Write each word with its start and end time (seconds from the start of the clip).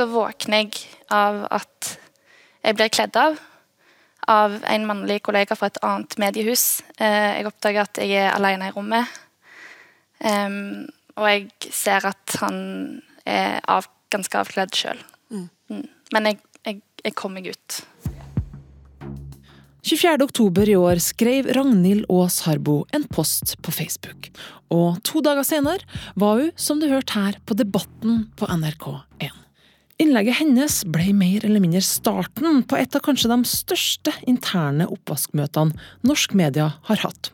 så 0.00 0.08
våkner 0.08 0.64
jeg 0.64 0.84
av 1.12 1.42
at 1.52 1.94
jeg 2.64 2.76
blir 2.78 2.92
kledd 2.92 3.16
av 3.20 3.40
av 4.30 4.54
en 4.68 4.84
mannlig 4.86 5.18
kollega 5.26 5.56
fra 5.58 5.70
et 5.70 5.80
annet 5.82 6.14
mediehus. 6.20 6.84
Eh, 7.00 7.40
jeg 7.40 7.48
oppdager 7.48 7.82
at 7.82 7.98
jeg 7.98 8.14
er 8.20 8.34
alene 8.36 8.68
i 8.68 8.74
rommet. 8.76 9.08
Og 11.16 11.26
jeg 11.26 11.72
ser 11.72 12.04
at 12.06 12.36
han 12.42 12.60
er 13.26 13.58
av, 13.68 13.88
ganske 14.12 14.38
avkledd 14.38 14.76
sjøl. 14.76 15.00
Mm. 15.32 15.48
Mm. 15.72 15.82
Men 16.14 16.28
jeg, 16.30 16.38
jeg, 16.68 16.80
jeg 17.04 17.16
kom 17.18 17.34
meg 17.34 17.50
ut. 17.50 17.80
24. 19.80 20.20
oktober 20.28 20.68
i 20.68 20.76
år 20.76 21.00
skrev 21.02 21.48
Ragnhild 21.56 22.04
Aas 22.12 22.42
Harbo 22.44 22.82
en 22.94 23.08
post 23.10 23.56
på 23.64 23.72
Facebook. 23.74 24.28
Og 24.70 25.00
to 25.08 25.24
dager 25.24 25.46
senere 25.48 26.02
var 26.20 26.38
hun, 26.42 26.52
som 26.54 26.82
du 26.82 26.90
hørte 26.92 27.16
her, 27.16 27.40
på 27.48 27.56
Debatten 27.58 28.26
på 28.38 28.46
NRK1. 28.52 29.39
Innlegget 30.00 30.38
hennes 30.38 30.78
ble 30.88 31.10
mer 31.12 31.44
eller 31.44 31.60
mindre 31.60 31.82
starten 31.84 32.62
på 32.64 32.78
et 32.80 32.94
av 32.96 33.02
kanskje 33.04 33.28
de 33.28 33.36
største 33.48 34.14
interne 34.30 34.86
oppvaskmøtene 34.88 35.76
norsk 36.08 36.32
media 36.40 36.70
har 36.88 37.02
hatt. 37.02 37.28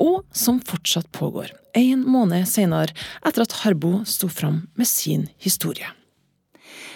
Og 0.00 0.22
som 0.30 0.60
fortsatt 0.62 1.10
pågår, 1.12 1.50
en 1.74 2.04
måned 2.06 2.46
senere, 2.48 2.94
etter 3.26 3.42
at 3.42 3.56
Harbo 3.64 4.04
sto 4.06 4.30
fram 4.30 4.68
med 4.78 4.86
sin 4.86 5.26
historie. 5.42 5.88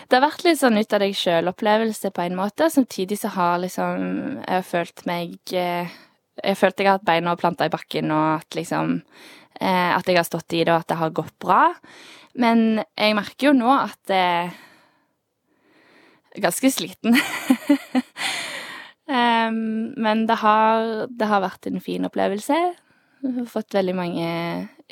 Det 0.06 0.18
har 0.20 0.28
vært 0.28 0.44
litt 0.46 0.60
sånn 0.60 0.78
ut 0.78 0.94
av 0.94 1.02
deg 1.02 1.16
sjøl-opplevelse 1.18 2.12
på 2.14 2.22
en 2.22 2.36
måte. 2.38 2.68
Samtidig 2.70 3.18
så 3.18 3.32
har 3.34 3.58
liksom 3.64 4.42
jeg 4.44 4.66
følt 4.68 5.06
meg 5.08 5.54
eh, 5.56 5.90
Jeg 6.44 6.58
følte 6.58 6.82
jeg 6.82 6.90
har 6.90 6.98
hatt 6.98 7.06
beina 7.08 7.34
planta 7.40 7.66
i 7.66 7.72
bakken, 7.72 8.12
og 8.12 8.42
at 8.42 8.58
liksom 8.58 9.00
eh, 9.60 9.90
At 9.96 10.06
jeg 10.06 10.20
har 10.20 10.28
stått 10.28 10.52
i 10.52 10.62
det, 10.62 10.70
og 10.70 10.84
at 10.84 10.92
det 10.92 11.00
har 11.00 11.16
gått 11.16 11.34
bra. 11.42 11.72
Men 12.38 12.84
jeg 12.94 13.16
merker 13.16 13.48
jo 13.48 13.56
nå 13.58 13.72
at 13.74 14.12
er 14.12 14.54
ganske 16.42 16.70
sliten. 16.72 17.16
um, 19.10 19.92
men 20.00 20.24
det 20.30 20.38
har, 20.42 21.06
det 21.10 21.28
har 21.30 21.44
vært 21.44 21.68
en 21.70 21.82
fin 21.84 22.06
opplevelse. 22.08 22.60
Jeg 23.24 23.34
har 23.38 23.50
fått 23.50 23.76
veldig 23.76 23.96
mange 23.96 24.28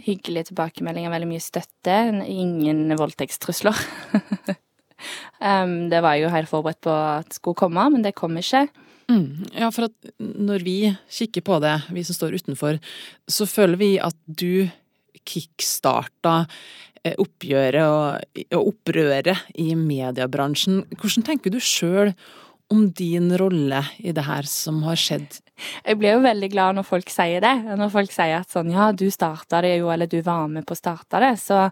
hyggelige 0.03 0.51
tilbakemeldinger, 0.51 1.13
veldig 1.13 1.31
mye 1.35 1.45
støtte. 1.45 1.97
Ingen 2.27 2.93
voldtektstrusler. 3.01 3.83
Um, 5.43 5.89
det 5.91 5.99
var 5.99 6.15
jeg 6.15 6.27
jo 6.27 6.29
helt 6.31 6.51
forberedt 6.51 6.79
på 6.87 6.93
at 6.95 7.35
skulle 7.35 7.59
komme, 7.59 7.89
men 7.91 8.05
det 8.05 8.15
kom 8.15 8.37
ikke. 8.39 8.69
Mm, 9.11 9.49
ja, 9.59 9.71
for 9.75 9.89
at 9.89 10.13
når 10.21 10.63
vi 10.63 10.77
kikker 11.11 11.43
på 11.43 11.59
det, 11.65 11.75
vi 11.91 12.05
som 12.07 12.17
står 12.17 12.37
utenfor, 12.39 12.79
så 13.27 13.49
føler 13.51 13.81
vi 13.81 13.91
at 13.99 14.17
du 14.27 14.71
kickstarta 15.27 16.45
oppgjøret 17.03 17.83
og, 17.83 18.45
og 18.55 18.71
opprøret 18.73 19.49
i 19.59 19.73
mediebransjen. 19.79 20.85
Hvordan 20.95 21.27
tenker 21.27 21.53
du 21.53 21.59
sjøl 21.63 22.13
om 22.73 22.87
din 22.97 23.33
rolle 23.37 23.83
i 24.01 24.15
det 24.15 24.25
her 24.27 24.47
som 24.49 24.81
har 24.87 25.01
skjedd? 25.01 25.41
Jeg 25.85 25.99
blir 26.01 26.17
jo 26.17 26.25
veldig 26.25 26.51
glad 26.53 26.79
når 26.79 26.87
folk 26.89 27.11
sier 27.13 27.43
det. 27.45 27.55
Når 27.79 27.93
folk 27.93 28.15
sier 28.15 28.39
at 28.41 28.55
sånn 28.55 28.73
ja, 28.73 28.91
du 28.95 29.09
starta 29.13 29.61
det 29.65 29.77
jo, 29.81 29.91
eller 29.93 30.11
du 30.11 30.21
var 30.25 30.49
med 30.51 30.67
på 30.69 30.77
å 30.77 30.81
starte 30.81 31.21
det. 31.23 31.35
Så 31.43 31.67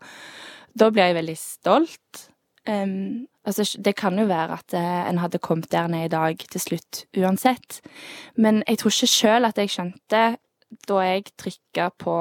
da 0.77 0.91
blir 0.91 1.08
jeg 1.08 1.19
veldig 1.20 1.39
stolt. 1.41 2.27
Um, 2.69 3.27
altså, 3.48 3.64
det 3.81 3.97
kan 3.98 4.19
jo 4.20 4.28
være 4.28 4.61
at 4.61 4.77
uh, 4.77 5.08
en 5.08 5.23
hadde 5.23 5.41
kommet 5.42 5.70
der 5.73 5.89
ned 5.91 6.11
i 6.11 6.12
dag 6.12 6.45
til 6.53 6.62
slutt 6.62 7.05
uansett. 7.17 7.81
Men 8.36 8.62
jeg 8.67 8.83
tror 8.83 8.95
ikke 8.95 9.14
sjøl 9.14 9.48
at 9.48 9.58
jeg 9.58 9.73
skjønte, 9.73 10.25
da 10.86 11.03
jeg 11.06 11.33
trykka 11.41 11.89
på 11.98 12.17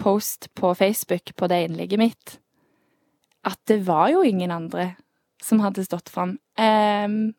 post 0.00 0.48
på 0.56 0.72
Facebook 0.74 1.34
på 1.36 1.48
det 1.50 1.64
innlegget 1.66 2.00
mitt, 2.00 2.38
at 3.44 3.60
det 3.68 3.82
var 3.86 4.08
jo 4.12 4.24
ingen 4.24 4.52
andre 4.52 4.94
som 5.42 5.60
hadde 5.64 5.84
stått 5.84 6.10
fram. 6.12 6.38
Um, 6.60 7.32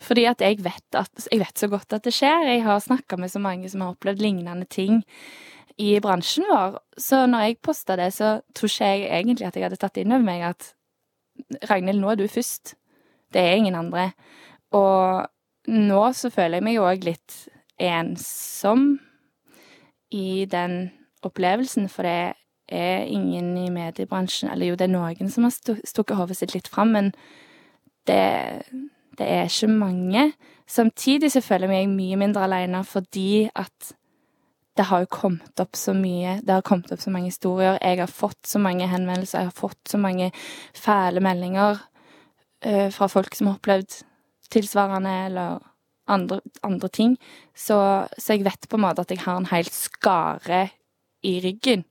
fordi 0.00 0.24
at 0.30 0.42
jeg 0.42 0.62
vet, 0.64 0.86
at 0.96 1.26
jeg 1.28 1.42
vet 1.42 1.58
så 1.60 1.68
godt 1.70 1.92
at 1.92 2.06
det 2.06 2.14
skjer. 2.16 2.46
Jeg 2.48 2.64
har 2.64 2.80
snakka 2.80 3.18
med 3.20 3.30
så 3.32 3.42
mange 3.42 3.68
som 3.68 3.82
har 3.84 3.94
opplevd 3.94 4.22
lignende 4.22 4.66
ting 4.70 5.02
i 5.80 5.92
bransjen 6.02 6.46
vår. 6.48 6.78
Så 6.98 7.24
når 7.28 7.46
jeg 7.46 7.60
posta 7.64 7.98
det, 8.00 8.12
så 8.16 8.38
tror 8.56 8.70
ikke 8.70 8.90
jeg 8.90 9.10
egentlig 9.10 9.48
at 9.48 9.58
jeg 9.58 9.66
hadde 9.66 9.80
tatt 9.80 10.00
inn 10.00 10.14
over 10.14 10.26
meg 10.26 10.46
at 10.50 10.72
Ragnhild, 11.70 12.00
nå 12.02 12.12
er 12.12 12.20
du 12.20 12.26
først. 12.28 12.74
Det 13.32 13.40
er 13.40 13.58
ingen 13.58 13.76
andre. 13.78 14.10
Og 14.76 15.26
nå 15.70 16.02
så 16.16 16.30
føler 16.32 16.58
jeg 16.58 16.66
meg 16.66 16.76
jo 16.76 16.88
òg 16.88 17.06
litt 17.06 17.36
ensom 17.80 18.98
i 20.12 20.44
den 20.50 20.90
opplevelsen, 21.26 21.88
for 21.92 22.06
det 22.06 22.34
er 22.70 23.08
ingen 23.10 23.56
i 23.58 23.66
mediebransjen 23.74 24.50
Eller 24.52 24.70
jo, 24.70 24.76
det 24.78 24.86
er 24.86 24.92
noen 24.94 25.30
som 25.32 25.46
har 25.46 25.54
stukket 25.54 26.16
hodet 26.16 26.38
sitt 26.38 26.54
litt 26.54 26.70
fram, 26.70 26.92
men 26.94 27.12
det, 28.06 28.20
det 29.18 29.26
er 29.26 29.48
ikke 29.48 29.70
mange. 29.72 30.32
Samtidig 30.70 31.32
så 31.34 31.42
føler 31.42 31.66
jeg 31.68 31.88
meg 31.90 31.96
mye 31.96 32.20
mindre 32.20 32.46
alene 32.46 32.84
fordi 32.86 33.48
at 33.54 33.94
det 34.78 34.86
har 34.88 35.02
jo 35.02 35.10
kommet 35.12 35.60
opp 35.60 35.76
så 35.76 35.92
mye. 35.92 36.38
Det 36.46 36.54
har 36.54 36.64
kommet 36.64 36.92
opp 36.94 37.02
så 37.02 37.10
mange 37.12 37.28
historier. 37.28 37.78
Jeg 37.82 37.98
har 38.00 38.12
fått 38.12 38.46
så 38.48 38.60
mange 38.62 38.86
henvendelser. 38.88 39.42
Jeg 39.42 39.50
har 39.50 39.58
fått 39.58 39.90
så 39.90 39.98
mange 40.00 40.30
fæle 40.78 41.20
meldinger 41.20 41.82
uh, 42.64 42.88
fra 42.94 43.08
folk 43.10 43.34
som 43.36 43.50
har 43.50 43.58
opplevd 43.58 43.98
tilsvarende 44.54 45.12
eller 45.26 45.58
andre, 46.10 46.40
andre 46.62 46.88
ting. 46.88 47.18
Så, 47.54 47.76
så, 48.16 48.32
jeg 48.32 48.46
vet 48.46 48.68
på 48.70 48.78
en 48.78 48.86
måte 48.86 49.04
at 49.04 49.12
jeg 49.12 49.22
har 49.24 49.40
en 49.40 49.50
hel 49.50 49.68
skare 49.74 50.68
i 51.22 51.40
ryggen. 51.40 51.84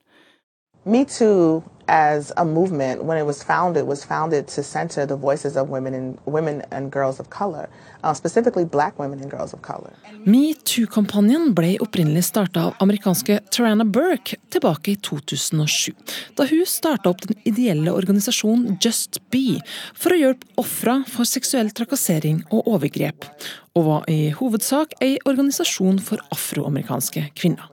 Metoo 0.84 1.62
as 1.90 2.32
a 2.36 2.44
movement, 2.44 3.04
when 3.04 3.18
it 3.18 3.26
was 3.26 3.42
founded, 3.42 3.86
was 3.86 4.04
founded 4.04 4.46
to 4.46 4.62
center 4.62 5.06
the 5.06 5.16
voices 5.16 5.56
of 5.56 5.68
women 5.68 5.94
and 5.94 6.18
women 6.24 6.62
and 6.70 6.92
girls 6.92 7.20
of 7.20 7.28
color, 7.30 7.68
uh, 8.04 8.14
specifically 8.14 8.64
black 8.64 8.98
women 8.98 9.20
and 9.20 9.30
girls 9.30 9.52
of 9.52 9.60
color. 9.62 9.90
Metoo-kampanjen 10.24 11.50
ble 11.54 11.74
opprinnelig 11.82 12.24
starta 12.24 12.68
av 12.68 12.74
amerikanske 12.78 13.40
Tarana 13.50 13.84
Burke 13.84 14.38
tilbake 14.54 14.92
i 14.92 14.96
2007, 14.96 15.92
da 16.38 16.46
hun 16.46 16.62
starta 16.66 17.10
opp 17.10 17.26
den 17.26 17.42
ideelle 17.44 17.92
organisasjonen 17.92 18.78
Just 18.80 19.18
Be 19.34 19.58
for 19.94 20.14
å 20.14 20.20
hjelpe 20.20 20.46
ofra 20.62 21.00
for 21.10 21.28
seksuell 21.28 21.74
trakassering 21.74 22.44
og 22.54 22.70
overgrep, 22.70 23.26
og 23.74 23.88
var 23.88 24.08
i 24.12 24.30
hovedsak 24.38 24.94
ei 25.02 25.18
organisasjon 25.26 25.98
for 26.06 26.22
afroamerikanske 26.30 27.26
kvinner. 27.34 27.66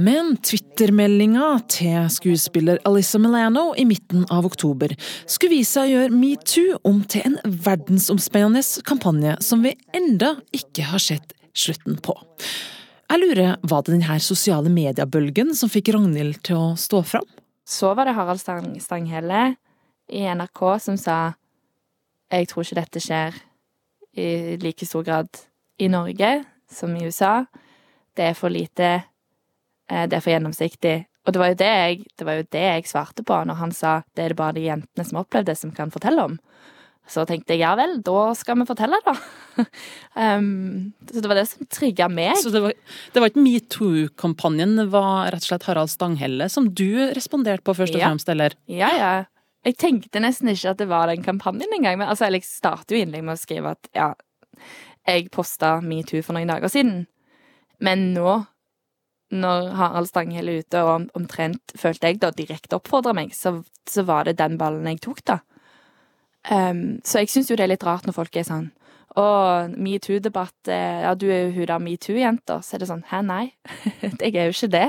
Men 0.00 0.36
Twitter-meldinga 0.40 1.46
til 1.68 2.06
skuespiller 2.12 2.80
Alissa 2.88 3.18
Milano 3.20 3.72
i 3.76 3.84
midten 3.84 4.24
av 4.32 4.46
oktober 4.48 4.94
skulle 5.26 5.58
vise 5.58 5.76
seg 5.76 5.90
å 5.90 5.92
gjøre 5.92 6.16
metoo 6.16 6.78
om 6.88 7.02
til 7.04 7.26
en 7.28 7.36
verdensomspennende 7.66 8.62
kampanje 8.88 9.36
som 9.44 9.64
vi 9.64 9.74
enda 9.96 10.34
ikke 10.56 10.86
har 10.88 11.02
sett 11.02 11.34
slutten 11.52 11.98
på. 12.00 12.16
Jeg 13.12 13.20
lurer, 13.20 13.56
Var 13.62 13.82
det 13.82 13.92
denne 13.92 14.18
sosiale 14.20 14.70
mediebølgen 14.72 15.54
som 15.54 15.68
fikk 15.68 15.92
Ragnhild 15.92 16.40
til 16.42 16.56
å 16.56 16.72
stå 16.76 17.02
fram? 17.04 17.28
Så 17.68 17.92
var 17.94 18.08
det 18.08 18.16
Harald 18.16 18.40
Stanghelle 18.40 19.56
i 20.08 20.24
NRK 20.24 20.62
som 20.80 20.96
sa 20.96 21.34
jeg 22.32 22.48
tror 22.48 22.64
ikke 22.64 22.80
dette 22.80 23.00
skjer 23.04 23.36
i 24.16 24.56
like 24.60 24.86
stor 24.88 25.04
grad 25.04 25.28
i 25.78 25.88
Norge 25.92 26.30
som 26.72 26.94
i 26.96 27.04
USA. 27.04 27.44
Det 28.16 28.30
er 28.30 28.36
for 28.36 28.52
lite 28.52 29.02
det 29.92 30.18
er 30.18 30.24
for 30.24 30.32
gjennomsiktig. 30.32 30.96
Og 31.22 31.34
det 31.34 31.38
var, 31.38 31.52
jo 31.52 31.58
det, 31.60 31.70
jeg, 31.70 31.98
det 32.18 32.26
var 32.26 32.38
jo 32.38 32.46
det 32.50 32.62
jeg 32.66 32.88
svarte 32.90 33.22
på 33.26 33.36
når 33.46 33.58
han 33.60 33.74
sa 33.76 34.00
det 34.16 34.24
er 34.24 34.32
det 34.32 34.38
bare 34.40 34.56
de 34.56 34.64
jentene 34.64 35.04
som 35.06 35.18
har 35.18 35.26
opplevd 35.26 35.52
det, 35.52 35.58
som 35.60 35.74
kan 35.74 35.92
fortelle 35.94 36.24
om. 36.32 36.38
Så 37.10 37.24
tenkte 37.26 37.54
jeg 37.54 37.64
ja 37.64 37.72
vel, 37.78 37.96
da 38.06 38.30
skal 38.38 38.60
vi 38.60 38.66
fortelle, 38.66 38.98
da. 39.02 39.14
um, 40.38 40.92
så 41.10 41.22
det 41.22 41.30
var 41.30 41.38
det 41.38 41.46
som 41.50 41.68
trigga 41.70 42.08
meg. 42.10 42.36
Så 42.42 42.52
det 42.54 42.62
var, 42.62 42.74
det 43.14 43.22
var 43.22 43.30
ikke 43.30 43.42
metoo-kampanjen, 43.42 44.76
det 44.78 44.88
var 44.94 45.32
rett 45.34 45.46
og 45.46 45.50
slett 45.50 45.66
Harald 45.70 45.92
Stanghelle 45.92 46.48
som 46.52 46.70
du 46.70 47.10
responderte 47.14 47.66
på 47.66 47.74
først 47.78 47.98
og 47.98 48.02
ja. 48.02 48.10
fremst, 48.10 48.30
eller? 48.32 48.56
Ja, 48.70 48.90
ja. 48.98 49.12
Jeg 49.66 49.78
tenkte 49.78 50.22
nesten 50.22 50.50
ikke 50.50 50.72
at 50.74 50.80
det 50.80 50.88
var 50.90 51.10
den 51.10 51.22
kampanjen 51.22 51.74
engang. 51.74 52.00
Men 52.00 52.10
altså, 52.10 52.26
jeg 52.26 52.46
starter 52.46 52.96
jo 52.96 53.02
innlegg 53.04 53.22
med 53.26 53.36
å 53.36 53.42
skrive 53.42 53.76
at 53.76 53.90
ja, 53.94 54.08
jeg 55.06 55.28
posta 55.34 55.76
metoo 55.84 56.22
for 56.26 56.34
noen 56.34 56.50
dager 56.50 56.70
siden. 56.70 57.04
Men 57.82 58.10
nå 58.16 58.40
når 59.32 59.72
Harald 59.78 60.10
Stanghelle 60.10 60.52
er 60.52 60.66
ute 60.66 60.82
og 60.84 61.08
omtrent, 61.18 61.74
følte 61.78 62.10
jeg, 62.10 62.20
da 62.20 62.30
direkte 62.36 62.76
oppfordra 62.76 63.14
meg, 63.16 63.32
så, 63.36 63.56
så, 63.88 64.04
var 64.08 64.28
det 64.28 64.38
den 64.40 64.58
ballen 64.60 64.86
jeg 64.90 65.00
tok, 65.04 65.24
da. 65.28 65.40
Um, 66.50 67.00
så 67.06 67.22
jeg 67.22 67.30
syns 67.30 67.52
jo 67.52 67.56
det 67.56 67.64
er 67.64 67.70
litt 67.70 67.86
rart 67.86 68.08
når 68.08 68.16
folk 68.16 68.36
er 68.36 68.48
sånn 68.48 68.72
og 69.20 69.74
metoo-debatt, 69.76 70.68
eh, 70.72 71.02
ja, 71.04 71.12
du 71.14 71.26
er 71.28 71.44
jo 71.44 71.52
hun 71.58 71.68
der 71.68 71.82
metoo-jenta. 71.84 72.60
Så 72.64 72.76
er 72.76 72.82
det 72.82 72.88
sånn 72.88 73.04
Hæ, 73.10 73.20
nei. 73.26 73.52
jeg 74.22 74.32
er 74.32 74.48
jo 74.48 74.54
ikke 74.54 74.72
det. 74.72 74.88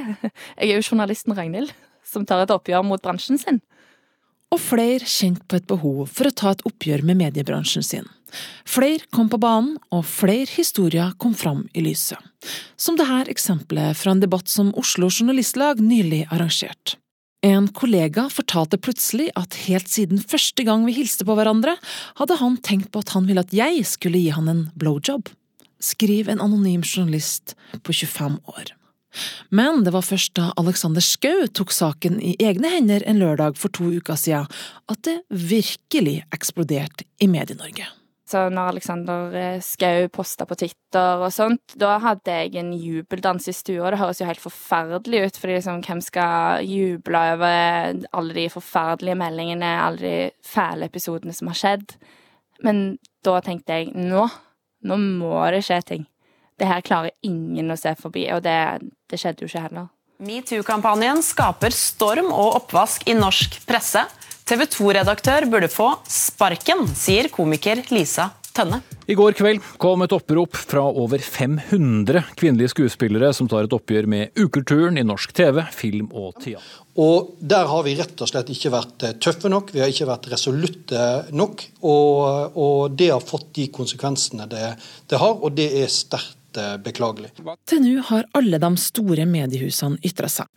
Jeg 0.57 0.69
er 0.69 0.77
jo 0.77 0.85
journalisten 0.85 1.35
Ragnhild, 1.35 1.73
som 2.07 2.25
tar 2.25 2.45
et 2.45 2.53
oppgjør 2.53 2.85
mot 2.87 3.03
bransjen 3.03 3.41
sin. 3.41 3.59
Og 4.53 4.61
flere 4.61 5.03
kjente 5.09 5.43
på 5.49 5.57
et 5.57 5.67
behov 5.67 6.05
for 6.13 6.29
å 6.29 6.35
ta 6.35 6.53
et 6.53 6.63
oppgjør 6.67 7.03
med 7.03 7.19
mediebransjen 7.19 7.83
sin. 7.83 8.07
Flere 8.65 9.05
kom 9.13 9.29
på 9.31 9.39
banen, 9.41 9.77
og 9.93 10.05
flere 10.07 10.49
historier 10.55 11.13
kom 11.21 11.35
fram 11.37 11.65
i 11.73 11.83
lyset. 11.85 12.19
Som 12.75 12.97
dette 12.99 13.31
eksempelet 13.31 13.97
fra 13.97 14.13
en 14.13 14.23
debatt 14.23 14.49
som 14.51 14.73
Oslo 14.79 15.09
Journalistlag 15.11 15.81
nylig 15.83 16.25
arrangerte. 16.31 16.97
En 17.43 17.67
kollega 17.75 18.29
fortalte 18.31 18.77
plutselig 18.79 19.27
at 19.35 19.57
helt 19.65 19.89
siden 19.91 20.21
første 20.23 20.63
gang 20.63 20.85
vi 20.87 20.95
hilste 20.95 21.25
på 21.27 21.35
hverandre, 21.35 21.75
hadde 22.15 22.37
han 22.39 22.55
tenkt 22.63 22.93
på 22.93 23.01
at 23.03 23.11
han 23.17 23.27
ville 23.27 23.43
at 23.43 23.51
jeg 23.55 23.83
skulle 23.87 24.21
gi 24.21 24.31
han 24.31 24.47
en 24.47 24.61
blowjob. 24.79 25.27
Skriv 25.83 26.31
en 26.31 26.39
anonym 26.39 26.85
journalist 26.87 27.57
på 27.83 27.91
25 27.91 28.39
år. 28.47 28.71
Men 29.49 29.83
det 29.83 29.91
var 29.93 30.05
først 30.07 30.33
da 30.39 30.51
Alexander 30.57 31.03
Schou 31.03 31.49
tok 31.51 31.73
saken 31.75 32.15
i 32.23 32.33
egne 32.41 32.71
hender 32.71 33.03
en 33.05 33.19
lørdag 33.21 33.59
for 33.59 33.73
to 33.75 33.91
uker 33.91 34.17
siden, 34.17 34.47
at 34.89 35.03
det 35.05 35.19
virkelig 35.29 36.21
eksploderte 36.33 37.05
i 37.19 37.27
Medie-Norge. 37.29 37.91
Så 38.23 38.45
når 38.53 38.71
Alexander 38.71 39.33
eh, 39.35 39.63
Skau 39.63 40.07
posta 40.13 40.45
på 40.47 40.55
Twitter 40.55 41.19
og 41.19 41.31
sånt, 41.35 41.75
da 41.79 41.97
hadde 41.99 42.37
jeg 42.37 42.55
en 42.61 42.71
jubeldans 42.71 43.49
i 43.51 43.55
stua. 43.55 43.91
Det 43.91 43.99
høres 43.99 44.21
jo 44.21 44.27
helt 44.29 44.43
forferdelig 44.43 45.25
ut, 45.25 45.39
fordi 45.41 45.57
liksom, 45.57 45.81
hvem 45.83 46.03
skal 46.03 46.63
juble 46.63 47.23
over 47.33 47.99
alle 48.15 48.37
de 48.37 48.47
forferdelige 48.53 49.19
meldingene, 49.19 49.73
alle 49.83 49.99
de 49.99 50.15
fæle 50.47 50.87
episodene 50.87 51.35
som 51.35 51.51
har 51.51 51.59
skjedd? 51.59 51.97
Men 52.63 52.83
da 53.27 53.41
tenkte 53.43 53.81
jeg 53.81 53.91
nå, 53.97 54.23
nå 54.87 54.99
må 55.03 55.35
det 55.51 55.65
skje 55.67 55.81
ting. 55.91 56.07
Det 56.59 56.69
her 56.69 56.85
klarer 56.85 57.11
ingen 57.27 57.73
å 57.73 57.79
se 57.79 57.91
forbi, 57.99 58.27
og 58.31 58.43
det, 58.45 58.57
det 59.11 59.19
skjedde 59.19 59.43
jo 59.43 59.51
ikke 59.51 59.65
heller. 59.67 59.91
Metoo-kampanjen 60.23 61.19
skaper 61.25 61.73
storm 61.75 62.29
og 62.31 62.61
oppvask 62.61 63.03
i 63.09 63.15
norsk 63.17 63.57
presse. 63.67 64.05
TV 64.43 64.65
2-redaktør 64.67 65.45
burde 65.47 65.69
få 65.71 65.93
sparken, 66.09 66.83
sier 66.99 67.29
komiker 67.31 67.79
Lisa 67.95 68.27
Tønne. 68.53 68.81
I 69.07 69.15
går 69.15 69.33
kveld 69.37 69.63
kom 69.81 70.03
et 70.03 70.11
opprop 70.13 70.57
fra 70.59 70.83
over 70.83 71.23
500 71.23 72.19
kvinnelige 72.37 72.73
skuespillere 72.73 73.31
som 73.33 73.47
tar 73.49 73.65
et 73.65 73.73
oppgjør 73.73 74.09
med 74.11 74.43
ukulturen 74.43 74.99
i 74.99 75.05
norsk 75.07 75.31
TV, 75.33 75.63
film 75.73 76.11
og 76.11 76.35
teater. 76.43 76.67
Og 76.99 77.31
Der 77.39 77.71
har 77.71 77.87
vi 77.87 77.95
rett 77.97 78.19
og 78.21 78.29
slett 78.29 78.51
ikke 78.53 78.73
vært 78.75 79.07
eh, 79.07 79.15
tøffe 79.23 79.49
nok, 79.49 79.71
vi 79.73 79.81
har 79.81 79.89
ikke 79.89 80.11
vært 80.11 80.29
resolutte 80.35 81.07
nok. 81.33 81.63
Og, 81.87 82.59
og 82.59 82.99
det 82.99 83.09
har 83.15 83.23
fått 83.23 83.49
de 83.57 83.71
konsekvensene 83.73 84.45
det, 84.51 84.75
det 85.09 85.23
har, 85.23 85.39
og 85.39 85.55
det 85.55 85.71
er 85.81 85.89
sterkt 85.89 86.42
Eh, 86.57 86.77
beklagelig. 86.83 87.31
Til 87.69 87.81
nå 87.83 88.01
har 88.09 88.27
alle 88.37 88.59
de 88.61 88.71
store 88.81 89.25
mediehusene 89.29 89.99
ytra 90.05 90.29
seg, 90.31 90.49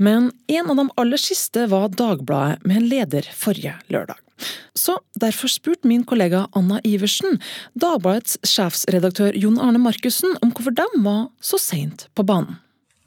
men 0.00 0.30
en 0.48 0.70
av 0.72 0.78
de 0.80 0.86
aller 1.00 1.20
siste 1.20 1.66
var 1.72 1.90
Dagbladet 1.94 2.64
med 2.64 2.80
en 2.80 2.88
leder 2.88 3.28
forrige 3.36 3.76
lørdag. 3.92 4.20
Så 4.74 4.96
derfor 5.20 5.52
spurte 5.52 5.86
min 5.86 6.02
kollega 6.04 6.46
Anna 6.58 6.80
Iversen 6.84 7.38
Dagbladets 7.78 8.40
sjefsredaktør 8.42 9.36
Jon 9.38 9.60
Arne 9.62 9.78
Markussen 9.78 10.34
om 10.42 10.50
hvorfor 10.50 10.74
de 10.74 10.88
var 11.04 11.28
så 11.44 11.60
seint 11.62 12.08
på 12.18 12.26
banen. 12.26 12.58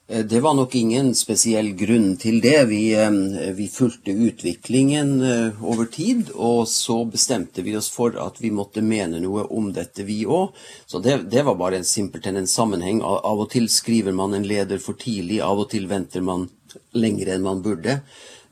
Eh, 0.07 0.25
det 0.25 0.39
var 0.39 0.53
nok 0.53 0.75
ingen 0.75 1.15
spesiell 1.15 1.73
grunn 1.75 2.15
til 2.17 2.39
det. 2.41 2.65
Vi, 2.69 2.93
eh, 2.95 3.11
vi, 3.53 3.67
fulgte 3.67 4.11
utviklingen 4.11 5.21
eh, 5.21 5.63
over 5.63 5.85
tid, 5.85 6.29
og 6.35 6.67
så 6.67 7.03
bestemte 7.05 7.61
vi 7.61 7.75
oss 7.77 7.89
for 7.91 8.15
at 8.23 8.39
vi 8.41 8.51
måtte 8.51 8.81
mene 8.81 9.19
noe 9.23 9.43
om 9.51 9.73
dette, 9.75 10.05
vi 10.07 10.23
òg. 10.25 10.55
Så 10.85 11.03
det, 11.03 11.17
det, 11.31 11.43
var 11.43 11.59
bare 11.59 11.81
en 11.81 11.87
simpelthen 11.87 12.39
en 12.39 12.47
sammenheng. 12.47 13.01
Av 13.03 13.43
og 13.43 13.51
til 13.51 13.67
skriver 13.69 14.15
man 14.15 14.33
en 14.33 14.47
leder 14.47 14.79
for 14.79 14.95
tidlig, 14.99 15.41
av 15.43 15.65
og 15.65 15.71
til 15.75 15.89
venter 15.91 16.23
man 16.23 16.47
lenger 16.95 17.33
enn 17.33 17.43
man 17.43 17.61
burde. 17.65 18.01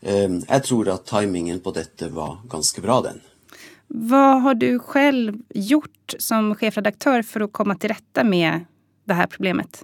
Jeg 0.05 0.61
tror 0.67 0.89
at 0.93 1.05
timingen 1.09 1.57
på 1.63 1.71
dette 1.73 2.11
var 2.13 2.37
ganske 2.49 2.81
bra, 2.83 2.99
den. 3.01 3.23
Hva 3.89 4.39
har 4.43 4.57
du 4.59 4.67
selv 4.91 5.39
gjort 5.49 6.15
som 6.21 6.51
sjefredaktør 6.57 7.25
for 7.25 7.45
å 7.45 7.49
komme 7.49 7.77
til 7.81 7.95
rette 7.95 8.25
med 8.27 8.67
det 9.09 9.17
her 9.17 9.29
problemet? 9.31 9.81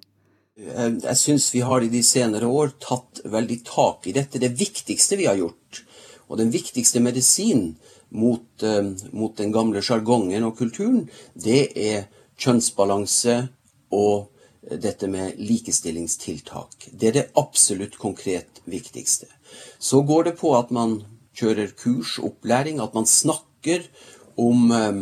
Eh, 0.62 0.92
jeg 1.02 1.18
syns 1.18 1.50
vi 1.56 1.63
har 1.66 1.81
i 1.81 1.90
de 1.90 2.02
senere 2.06 2.50
år 2.50 2.75
tatt 2.84 3.24
veldig 3.25 3.60
tak 3.66 4.08
i 4.08 4.16
dette. 4.16 4.42
Det 4.42 4.54
viktigste 4.60 5.18
vi 5.18 5.28
har 5.30 5.40
gjort, 5.40 5.81
og 6.30 6.38
den 6.42 6.52
viktigste 6.54 7.02
medisinen 7.04 7.75
mot, 8.12 8.46
uh, 8.63 8.92
mot 9.16 9.38
den 9.40 9.54
gamle 9.56 9.81
sjargongen 9.84 10.44
og 10.44 10.58
kulturen, 10.60 11.06
det 11.34 11.72
er 11.80 12.10
kjønnsbalanse 12.40 13.38
og 13.96 14.28
dette 14.62 15.08
med 15.12 15.40
likestillingstiltak. 15.40 16.90
Det 16.92 17.07
er 17.07 17.16
det 17.16 17.30
absolutt 17.40 17.96
konkret 18.00 18.60
viktigste. 18.68 19.30
Så 19.80 20.04
går 20.07 20.30
det 20.30 20.36
på 20.44 20.54
at 20.57 20.72
man 20.75 21.00
kjører 21.40 21.72
kurs, 21.80 22.18
opplæring, 22.19 22.84
at 22.84 22.94
man 22.96 23.07
snakker 23.07 23.88
om 24.40 24.72
uh, 24.72 25.02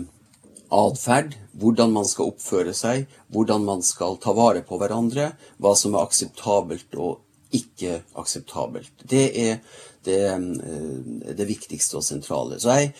atferd, 0.69 1.35
hvordan 1.59 1.93
man 1.93 2.05
skal 2.07 2.31
oppføre 2.31 2.73
seg, 2.77 3.07
hvordan 3.33 3.65
man 3.65 3.81
skal 3.85 4.19
ta 4.21 4.33
vare 4.37 4.61
på 4.65 4.77
hverandre, 4.79 5.31
hva 5.57 5.73
som 5.77 5.95
er 5.95 6.05
akseptabelt 6.05 6.95
og 6.97 7.19
ikke 7.55 8.03
akseptabelt. 8.19 8.93
Det 9.09 9.25
er 9.49 9.59
det, 10.05 10.21
eh, 10.25 11.33
det 11.35 11.47
viktigste 11.47 11.97
og 11.97 12.03
sentrale. 12.03 12.59
Så 12.59 12.69
jeg 12.77 12.93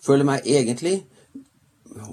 føler 0.00 0.24
meg 0.24 0.46
egentlig 0.46 1.04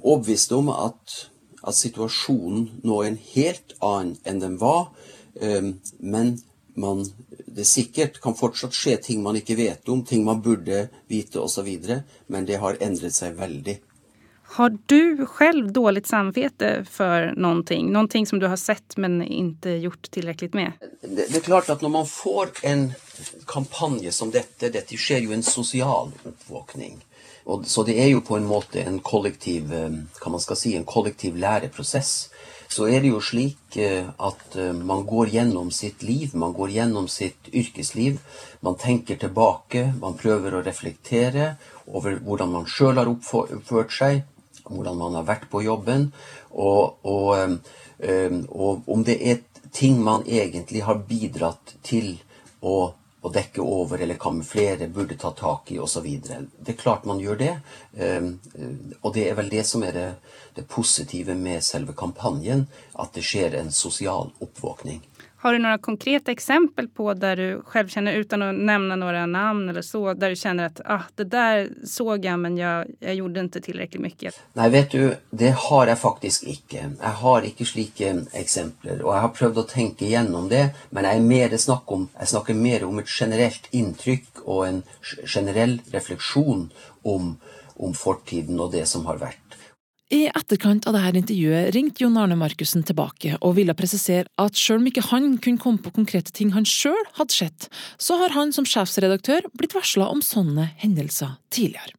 overbevist 0.02 0.52
om 0.56 0.72
at, 0.74 1.18
at, 1.64 1.76
situasjonen 1.76 2.70
nå 2.84 3.02
er 3.02 3.12
en 3.12 3.22
helt 3.34 3.76
annen 3.82 4.16
enn 4.26 4.40
den 4.40 4.58
var. 4.62 4.90
Eh, 5.36 5.74
men 6.00 6.34
man, 6.76 7.04
det 7.48 7.68
sikkert 7.68 8.22
kan 8.24 8.38
fortsatt 8.38 8.76
skje 8.76 8.98
ting 9.04 9.24
man 9.24 9.36
ikke 9.36 9.60
vet 9.60 9.90
om, 9.92 10.06
ting 10.06 10.24
man 10.26 10.42
burde 10.42 10.88
vite 11.12 11.42
osv., 11.42 11.68
men 12.28 12.48
det 12.48 12.62
har 12.64 12.80
endret 12.80 13.16
seg 13.16 13.36
veldig. 13.40 13.82
Har 14.54 14.78
du 14.86 15.28
selv 15.38 15.72
dårlig 15.72 16.02
samvittighet 16.08 16.90
for 16.92 17.30
noe? 17.40 17.78
Noe 17.88 18.26
som 18.28 18.40
du 18.40 18.50
har 18.52 18.60
sett, 18.60 18.98
men 19.00 19.22
ikke 19.24 19.78
gjort 19.86 20.10
tilrekkelig 20.12 20.52
med? 20.58 20.90
Det, 21.00 21.30
det, 21.30 21.38
er 21.40 21.46
klart 21.46 21.70
at 21.72 21.84
når 21.86 21.94
man 21.94 22.10
får 22.10 22.52
en 22.68 22.90
kampanje 23.48 24.12
som 24.12 24.34
dette 24.34 24.74
Dette 24.74 25.00
skjer 25.00 25.24
jo 25.24 25.32
en 25.32 25.46
sosial 25.46 26.12
oppvåkning. 26.28 27.00
Og, 27.48 27.64
så 27.66 27.86
det 27.88 27.96
er 28.04 28.12
jo 28.12 28.26
på 28.28 28.36
en 28.38 28.46
måte 28.50 28.84
en 28.84 29.00
kollektiv, 29.00 29.72
eh, 29.74 29.96
kan 30.20 30.36
man 30.36 30.44
skal 30.44 30.60
si, 30.60 30.76
en 30.76 30.86
kollektiv 30.86 31.40
læreprosess. 31.40 32.12
Så 32.72 32.86
er 32.88 33.02
det 33.02 33.14
jo 33.14 33.22
slik 33.24 33.80
eh, 33.80 34.12
at 34.20 34.60
eh, 34.60 34.74
man 34.76 35.06
går 35.08 35.32
gjennom 35.32 35.72
sitt 35.72 36.04
liv, 36.04 36.36
man 36.36 36.54
går 36.54 36.76
gjennom 36.76 37.08
sitt 37.08 37.50
yrkesliv. 37.56 38.20
Man 38.60 38.76
tenker 38.76 39.16
tilbake, 39.16 39.94
man 40.00 40.20
prøver 40.20 40.60
å 40.60 40.64
reflektere 40.68 41.56
over 41.88 42.20
hvordan 42.20 42.54
man 42.54 42.70
sjøl 42.70 43.00
har 43.00 43.10
oppført 43.10 43.96
seg 43.96 44.22
hvordan 44.72 44.98
man 45.00 45.20
har 45.20 45.28
vært 45.28 45.48
på 45.52 45.64
jobben, 45.66 46.10
og, 46.52 46.98
og, 47.08 47.60
og, 48.50 48.82
om 48.88 49.06
det 49.08 49.18
er 49.22 49.44
ting 49.72 50.02
man 50.04 50.26
egentlig 50.28 50.84
har 50.84 51.04
bidratt 51.08 51.76
til 51.86 52.18
å, 52.60 52.92
å 53.22 53.32
dekke 53.32 53.64
over 53.64 54.02
eller 54.02 54.20
kamuflere, 54.20 54.90
burde 54.92 55.16
ta 55.20 55.32
tak 55.38 55.72
i 55.72 55.80
osv. 55.80 56.08
Det 56.26 56.74
er 56.74 56.80
klart 56.80 57.08
man 57.08 57.22
gjør 57.22 57.40
det, 57.40 57.54
og 59.02 59.14
det 59.16 59.28
er 59.30 59.38
vel 59.40 59.52
det 59.54 59.64
som 59.70 59.86
er 59.88 59.96
det, 59.96 60.10
det 60.58 60.68
positive 60.68 61.36
med 61.40 61.64
selve 61.64 61.96
kampanjen, 61.98 62.66
at 63.00 63.14
det 63.16 63.24
skjer 63.26 63.56
en 63.62 63.72
sosial 63.72 64.34
oppvåkning. 64.44 65.00
Har 65.42 65.54
du 65.54 65.60
noen 65.64 65.80
konkrete 65.82 66.30
eksempel 66.36 66.86
på 66.94 67.08
der 67.18 67.40
du 67.40 67.46
selv 67.74 67.90
kjenner, 67.90 68.20
uten 68.22 68.44
å 68.46 68.52
nevne 68.54 68.94
noen 69.02 69.32
navn 69.34 69.64
eller 69.72 69.82
så, 69.82 70.04
der 70.14 70.36
du 70.36 70.38
kjenner 70.38 70.70
at 70.70 70.82
ah, 70.86 71.08
det 71.18 71.26
der 71.34 71.64
så 71.90 72.14
jeg, 72.14 72.38
men 72.44 72.60
jeg, 72.60 72.94
jeg 73.02 73.18
gjorde 73.18 73.46
ikke 73.48 73.64
tilrekkelig 73.66 74.04
mye? 74.06 74.34
Nei, 74.60 74.70
vet 74.76 74.94
du, 74.94 75.08
det 75.42 75.56
har 75.64 75.90
jeg 75.90 76.02
faktisk 76.04 76.46
ikke. 76.54 76.84
Jeg 76.92 77.16
har 77.24 77.50
ikke 77.50 77.70
slike 77.72 78.14
eksempler. 78.38 79.02
Og 79.02 79.16
jeg 79.16 79.26
har 79.26 79.36
prøvd 79.40 79.64
å 79.64 79.68
tenke 79.74 80.14
gjennom 80.14 80.46
det, 80.54 80.64
men 80.94 81.10
jeg, 81.10 81.26
mer 81.34 81.58
om, 81.98 82.08
jeg 82.20 82.34
snakker 82.36 82.62
mer 82.62 82.86
om 82.86 83.02
et 83.02 83.10
generelt 83.10 83.66
inntrykk 83.74 84.46
og 84.46 84.66
en 84.68 84.82
generell 85.26 85.80
refleksjon 85.90 86.68
om, 87.02 87.38
om 87.82 87.98
fortiden 87.98 88.62
og 88.62 88.76
det 88.78 88.86
som 88.94 89.10
har 89.10 89.18
vært. 89.26 89.41
I 90.12 90.26
etterkant 90.28 90.84
av 90.90 90.98
dette 90.98 91.22
intervjuet 91.22 91.70
ringte 91.72 92.04
Jon 92.04 92.18
Arne 92.20 92.36
Markussen 92.36 92.84
tilbake 92.84 93.38
og 93.40 93.56
ville 93.56 93.76
presisere 93.80 94.28
at 94.44 94.60
selv 94.60 94.82
om 94.82 94.90
ikke 94.90 95.06
han 95.08 95.38
kunne 95.40 95.62
komme 95.62 95.80
på 95.80 95.94
konkrete 95.96 96.34
ting 96.36 96.52
han 96.52 96.68
sjøl 96.68 97.00
hadde 97.16 97.32
sett, 97.32 97.70
så 97.96 98.20
har 98.20 98.36
han 98.36 98.52
som 98.52 98.68
sjefsredaktør 98.68 99.48
blitt 99.56 99.76
varsla 99.78 100.10
om 100.12 100.20
sånne 100.26 100.68
hendelser 100.84 101.38
tidligere. 101.56 101.96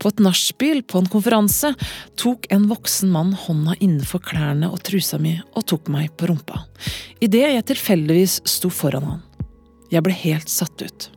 På 0.00 0.08
et 0.08 0.20
nachspiel 0.24 0.80
på 0.82 1.02
en 1.02 1.08
konferanse 1.12 1.74
tok 2.20 2.46
en 2.54 2.66
voksen 2.70 3.10
mann 3.12 3.34
hånda 3.36 3.76
innenfor 3.78 4.22
klærne 4.24 4.70
og 4.72 4.80
trusa 4.86 5.20
mi 5.20 5.34
og 5.52 5.66
tok 5.68 5.90
meg 5.92 6.14
på 6.16 6.30
rumpa. 6.30 6.62
Idet 7.20 7.50
jeg 7.52 7.66
tilfeldigvis 7.68 8.40
sto 8.48 8.72
foran 8.72 9.08
han. 9.10 9.24
Jeg 9.92 10.06
ble 10.06 10.14
helt 10.22 10.48
satt 10.48 10.80
ut. 10.80 11.10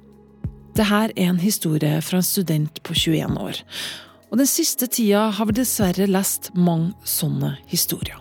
Det 0.76 0.90
her 0.90 1.14
er 1.16 1.30
en 1.30 1.40
historie 1.40 2.02
fra 2.02 2.20
en 2.20 2.26
student 2.26 2.82
på 2.84 2.96
21 2.98 3.40
år. 3.40 3.62
Og 4.34 4.40
den 4.42 4.50
siste 4.50 4.90
tida 4.90 5.28
har 5.38 5.46
vi 5.46 5.60
dessverre 5.60 6.10
lest 6.10 6.50
mange 6.58 6.92
sånne 7.06 7.54
historier. 7.70 8.18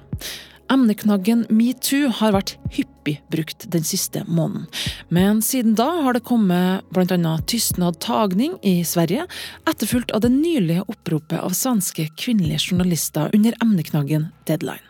Emneknaggen 0.73 1.43
metoo 1.53 2.09
har 2.17 2.33
vært 2.33 2.55
hyppig 2.73 3.19
brukt 3.33 3.67
den 3.75 3.85
siste 3.85 4.23
måneden. 4.25 4.65
Men 5.13 5.43
siden 5.45 5.75
da 5.77 5.89
har 6.07 6.17
det 6.17 6.25
kommet 6.25 6.87
bl.a. 6.95 7.35
tystnad 7.51 7.99
tagning 8.01 8.55
i 8.65 8.79
Sverige, 8.89 9.27
etterfulgt 9.69 10.15
av 10.17 10.23
det 10.25 10.33
nylige 10.33 10.87
oppropet 10.87 11.43
av 11.43 11.53
svenske 11.59 12.07
kvinnelige 12.17 12.71
journalister 12.71 13.29
under 13.37 13.59
emneknaggen 13.61 14.31
Deadline. 14.49 14.87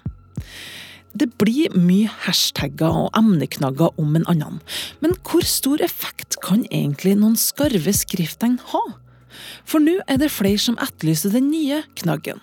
Det 1.19 1.29
blir 1.43 1.75
mye 1.75 2.09
hashtagger 2.29 2.95
og 3.03 3.19
emneknagger 3.19 3.99
om 4.01 4.15
en 4.17 4.29
annen, 4.31 4.63
men 5.03 5.19
hvor 5.27 5.45
stor 5.45 5.83
effekt 5.85 6.39
kan 6.47 6.63
egentlig 6.71 7.19
noen 7.19 7.37
skarve 7.37 7.93
skrifttegn 7.97 8.61
ha? 8.71 8.85
For 9.67 9.83
nå 9.83 9.99
er 10.07 10.23
det 10.23 10.31
flere 10.33 10.63
som 10.63 10.79
etterlyser 10.81 11.35
den 11.35 11.51
nye 11.51 11.83
knaggen. 11.99 12.41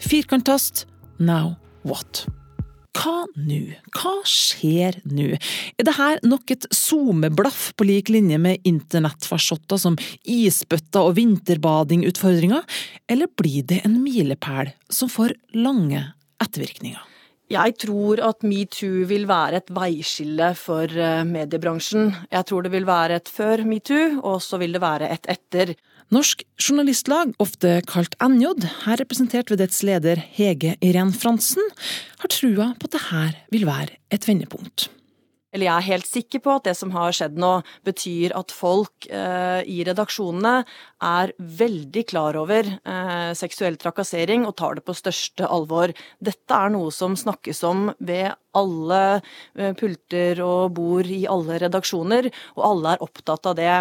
Firkantast 0.00 0.86
now 1.18 1.58
what? 1.84 2.24
Hva 2.98 3.22
nå? 3.38 3.60
Hva 3.94 4.14
skjer 4.26 4.98
nå? 5.06 5.36
Er 5.78 5.86
det 5.86 5.94
her 5.98 6.22
nok 6.26 6.50
et 6.54 6.66
SoMe-blaff 6.74 7.68
på 7.78 7.86
lik 7.86 8.10
linje 8.10 8.40
med 8.42 8.64
internettfarsotter 8.66 9.78
som 9.78 9.98
isbøtter 10.26 11.06
og 11.06 11.14
vinterbadingutfordringer, 11.20 12.64
eller 13.06 13.30
blir 13.38 13.68
det 13.70 13.84
en 13.86 14.00
milepæl 14.02 14.72
som 14.90 15.12
får 15.12 15.36
lange 15.54 16.02
ettervirkninger? 16.42 17.04
Jeg 17.48 17.78
tror 17.80 18.20
at 18.26 18.44
metoo 18.44 19.06
vil 19.08 19.22
være 19.28 19.62
et 19.62 19.70
veiskille 19.72 20.50
for 20.58 20.84
eh, 20.92 21.22
mediebransjen. 21.24 22.10
Jeg 22.28 22.44
tror 22.50 22.66
det 22.66 22.72
vil 22.74 22.84
være 22.88 23.16
et 23.22 23.30
før 23.32 23.62
metoo, 23.64 24.18
og 24.20 24.42
så 24.44 24.58
vil 24.60 24.76
det 24.76 24.82
være 24.84 25.08
et 25.14 25.30
etter. 25.32 25.72
Norsk 26.08 26.40
Journalistlag, 26.56 27.34
ofte 27.36 27.82
kalt 27.84 28.14
NJ, 28.24 28.54
her 28.86 28.96
representert 28.96 29.50
ved 29.52 29.60
dets 29.60 29.82
leder 29.84 30.16
Hege 30.38 30.78
Irén 30.80 31.12
Fransen, 31.12 31.66
har 32.22 32.32
trua 32.32 32.70
på 32.80 32.88
at 32.88 32.96
dette 32.96 33.24
vil 33.52 33.68
være 33.68 33.98
et 34.16 34.24
vendepunkt. 34.24 34.88
Eller 35.52 35.64
jeg 35.64 35.74
er 35.74 35.86
helt 35.86 36.08
sikker 36.08 36.42
på 36.44 36.54
at 36.58 36.66
det 36.68 36.74
som 36.76 36.90
har 36.92 37.14
skjedd 37.16 37.38
nå, 37.40 37.50
betyr 37.84 38.34
at 38.36 38.52
folk 38.52 39.08
eh, 39.08 39.60
i 39.64 39.78
redaksjonene 39.84 40.54
er 41.08 41.32
veldig 41.60 42.04
klar 42.10 42.36
over 42.40 42.68
eh, 42.68 43.30
seksuell 43.36 43.78
trakassering 43.80 44.44
og 44.48 44.58
tar 44.60 44.76
det 44.76 44.84
på 44.84 44.96
største 44.96 45.48
alvor. 45.48 45.94
Dette 46.20 46.56
er 46.56 46.74
noe 46.74 46.92
som 46.92 47.16
snakkes 47.16 47.64
om 47.68 47.88
ved 47.96 48.28
alle 48.56 49.02
eh, 49.16 49.72
pulter 49.78 50.44
og 50.44 50.76
bord 50.76 51.08
i 51.08 51.22
alle 51.28 51.60
redaksjoner, 51.64 52.28
og 52.56 52.68
alle 52.68 52.94
er 52.94 53.08
opptatt 53.08 53.48
av 53.48 53.56
det. 53.56 53.74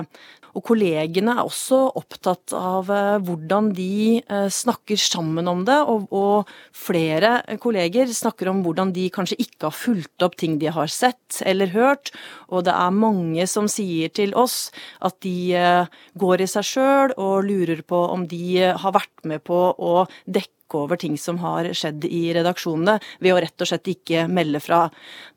Og 0.58 0.64
kollegene 0.66 1.36
er 1.38 1.46
også 1.46 1.80
opptatt 2.00 2.54
av 2.58 2.90
eh, 2.90 3.18
hvordan 3.28 3.70
de 3.78 4.18
eh, 4.24 4.48
snakker 4.54 4.98
sammen 4.98 5.46
om 5.52 5.62
det, 5.68 5.78
og, 5.86 6.08
og, 6.10 6.50
flere 6.78 7.42
kolleger 7.62 8.10
snakker 8.14 8.50
om 8.50 8.64
hvordan 8.66 8.94
de 8.96 9.08
kanskje 9.14 9.38
ikke 9.44 9.68
har 9.68 9.76
fulgt 9.76 10.26
opp 10.26 10.38
ting 10.40 10.58
de 10.62 10.72
har 10.74 10.90
sett 10.92 11.42
eller 11.46 11.72
hørt, 11.76 12.12
og 12.50 12.66
det 12.68 12.74
er 12.74 12.96
mange 12.96 13.46
som 13.50 13.70
sier 13.70 14.10
til 14.14 14.34
oss 14.38 14.72
at 15.06 15.20
de 15.26 15.38
eh, 15.58 15.98
går 16.18 16.46
i 16.46 16.50
seg 16.50 16.70
sjøl 16.72 17.16
og 17.18 17.48
lurer 17.48 17.84
på 17.86 18.04
om 18.14 18.26
de 18.30 18.72
har 18.74 18.96
vært 18.96 19.28
med 19.30 19.44
på 19.46 19.62
å 19.78 20.08
dekke 20.26 20.57
over 20.76 21.00
ting 21.00 21.18
som 21.18 21.40
har 21.40 21.70
skjedd 21.78 22.06
i 22.10 22.34
redaksjonene, 22.36 22.98
ved 23.24 23.34
å 23.34 23.40
rett 23.44 23.64
og 23.64 23.70
slett 23.70 23.88
ikke 23.92 24.26
melde 24.32 24.60
fra. 24.64 24.88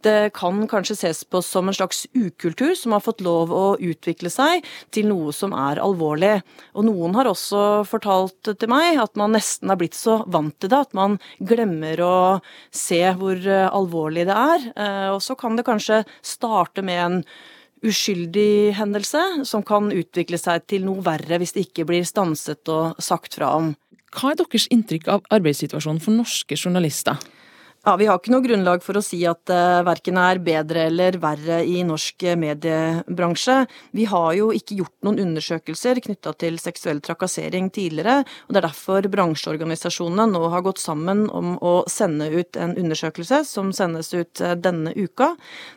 Det 0.03 0.33
kan 0.37 0.65
kanskje 0.71 0.97
ses 0.99 1.23
på 1.25 1.43
som 1.45 1.71
en 1.71 1.77
slags 1.77 2.07
ukultur 2.17 2.75
som 2.79 2.97
har 2.97 3.05
fått 3.05 3.23
lov 3.25 3.53
å 3.55 3.65
utvikle 3.79 4.33
seg 4.33 4.67
til 4.95 5.11
noe 5.11 5.35
som 5.37 5.55
er 5.57 5.83
alvorlig. 5.83 6.41
Og 6.75 6.89
noen 6.89 7.15
har 7.19 7.31
også 7.31 7.85
fortalt 7.89 8.51
til 8.51 8.73
meg 8.73 9.01
at 9.03 9.17
man 9.21 9.37
nesten 9.37 9.71
er 9.71 9.79
blitt 9.81 9.99
så 9.99 10.21
vant 10.27 10.57
til 10.59 10.73
det 10.73 10.83
at 10.89 10.97
man 10.97 11.19
glemmer 11.39 12.03
å 12.03 12.19
se 12.75 13.03
hvor 13.21 13.39
alvorlig 13.71 14.27
det 14.29 14.37
er. 14.37 14.69
Eh, 14.75 15.09
og 15.15 15.23
så 15.25 15.37
kan 15.39 15.57
det 15.57 15.69
kanskje 15.69 16.03
starte 16.25 16.85
med 16.87 17.01
en 17.05 17.25
uskyldig 17.87 18.75
hendelse 18.77 19.45
som 19.49 19.65
kan 19.67 19.91
utvikle 19.93 20.39
seg 20.41 20.67
til 20.69 20.85
noe 20.87 21.05
verre 21.05 21.41
hvis 21.41 21.55
det 21.57 21.69
ikke 21.69 21.87
blir 21.89 22.05
stanset 22.09 22.69
og 22.73 23.01
sagt 23.03 23.39
fra 23.39 23.55
om. 23.57 23.73
Hva 24.11 24.33
er 24.33 24.41
deres 24.41 24.67
inntrykk 24.75 25.07
av 25.13 25.27
arbeidssituasjonen 25.31 26.03
for 26.03 26.17
norske 26.17 26.57
journalister? 26.59 27.21
Ja, 27.81 27.95
Vi 27.97 28.05
har 28.05 28.19
ikke 28.19 28.35
noe 28.35 28.45
grunnlag 28.45 28.83
for 28.85 28.99
å 28.99 29.01
si 29.01 29.23
at 29.25 29.41
det 29.49 29.57
uh, 29.57 29.81
verken 29.87 30.19
er 30.21 30.37
bedre 30.45 30.83
eller 30.91 31.17
verre 31.17 31.63
i 31.65 31.79
norsk 31.89 32.27
mediebransje. 32.37 33.55
Vi 33.97 34.05
har 34.05 34.35
jo 34.37 34.51
ikke 34.53 34.77
gjort 34.83 35.07
noen 35.07 35.23
undersøkelser 35.23 36.03
knytta 36.05 36.35
til 36.37 36.59
seksuell 36.61 37.01
trakassering 37.01 37.71
tidligere. 37.73 38.19
og 38.45 38.53
Det 38.53 38.61
er 38.61 38.67
derfor 38.67 39.09
bransjeorganisasjonene 39.15 40.27
nå 40.29 40.43
har 40.53 40.65
gått 40.67 40.83
sammen 40.83 41.23
om 41.33 41.55
å 41.65 41.73
sende 41.89 42.29
ut 42.29 42.59
en 42.61 42.75
undersøkelse 42.77 43.39
som 43.49 43.73
sendes 43.73 44.13
ut 44.13 44.45
uh, 44.45 44.53
denne 44.61 44.93
uka. 44.93 45.31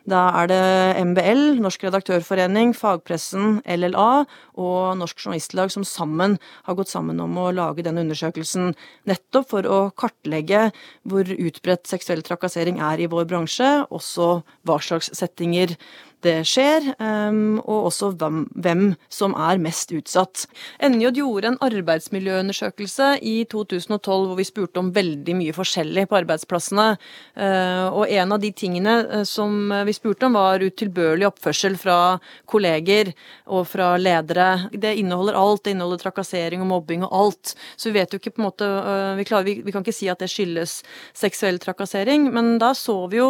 Da 0.04 0.26
er 0.42 0.52
det 0.52 0.60
MBL, 1.06 1.64
Norsk 1.64 1.88
redaktørforening, 1.88 2.76
fagpressen, 2.76 3.62
LLA 3.64 4.26
og 4.60 5.00
Norsk 5.00 5.24
Journalistlag 5.24 5.72
som 5.72 5.88
sammen 5.88 6.36
har 6.68 6.76
gått 6.76 6.92
sammen 6.92 7.24
om 7.24 7.40
å 7.40 7.48
lage 7.56 7.88
den 7.88 8.04
undersøkelsen. 8.04 8.76
Nettopp 9.08 9.54
for 9.56 9.72
å 9.72 9.82
kartlegge 9.96 10.68
hvor 11.08 11.32
utbredt 11.32 11.93
seksuell 11.94 12.24
trakassering 12.26 12.82
er 12.84 13.04
i 13.04 13.10
vår 13.10 13.30
bransje, 13.30 13.70
også 13.94 14.42
hva 14.68 14.80
slags 14.84 15.12
settinger 15.16 15.78
det 16.24 16.36
skjer, 16.48 16.94
ehm, 17.04 17.60
og 17.60 17.90
også 17.90 18.12
hvem, 18.16 18.94
som 19.12 19.36
er 19.36 19.60
mest 19.62 19.92
utsatt. 19.96 20.46
NJ 20.84 21.12
gjorde 21.20 21.52
en 21.52 21.60
arbeidsmiljøundersøkelse 21.64 23.10
i 23.22 23.36
2012 23.52 24.28
hvor 24.30 24.38
vi 24.40 24.48
spurte 24.48 24.82
om 24.82 24.92
veldig 24.96 25.36
mye 25.38 25.56
forskjellig 25.56 26.06
på 26.10 26.18
arbeidsplassene. 26.22 26.88
Eh, 27.36 27.88
og 27.90 28.08
en 28.08 28.36
av 28.36 28.42
de 28.44 28.52
tingene 28.56 28.96
eh, 29.04 29.26
som 29.28 29.72
vi 29.86 29.96
spurte 29.96 30.28
om, 30.28 30.38
var 30.38 30.64
utilbørlig 30.64 31.28
oppførsel 31.30 31.78
fra 31.80 32.18
kolleger 32.50 33.14
og 33.46 33.68
fra 33.70 33.94
ledere. 34.00 34.70
Det 34.72 34.96
inneholder 35.00 35.38
alt. 35.40 35.64
Det 35.66 35.76
inneholder 35.76 36.04
trakassering 36.06 36.64
og 36.64 36.72
mobbing 36.72 37.06
og 37.08 37.14
alt. 37.20 37.56
Så 37.76 37.92
vi 37.92 38.00
vet 38.00 38.14
jo 38.14 38.22
ikke 38.22 38.36
på 38.38 38.44
en 38.44 38.48
måte 38.50 38.68
eh, 38.68 39.16
Vi, 39.20 39.28
klarer, 39.28 39.64
vi 39.66 39.76
kan 39.76 39.84
ikke 39.84 39.96
si 39.96 40.10
at 40.12 40.24
det 40.24 40.32
skyldes 40.32 40.80
seksuell 41.18 41.60
trakassering, 41.62 42.30
men 42.34 42.58
da 42.62 42.74
så 42.78 43.04
vi 43.12 43.20
jo 43.20 43.30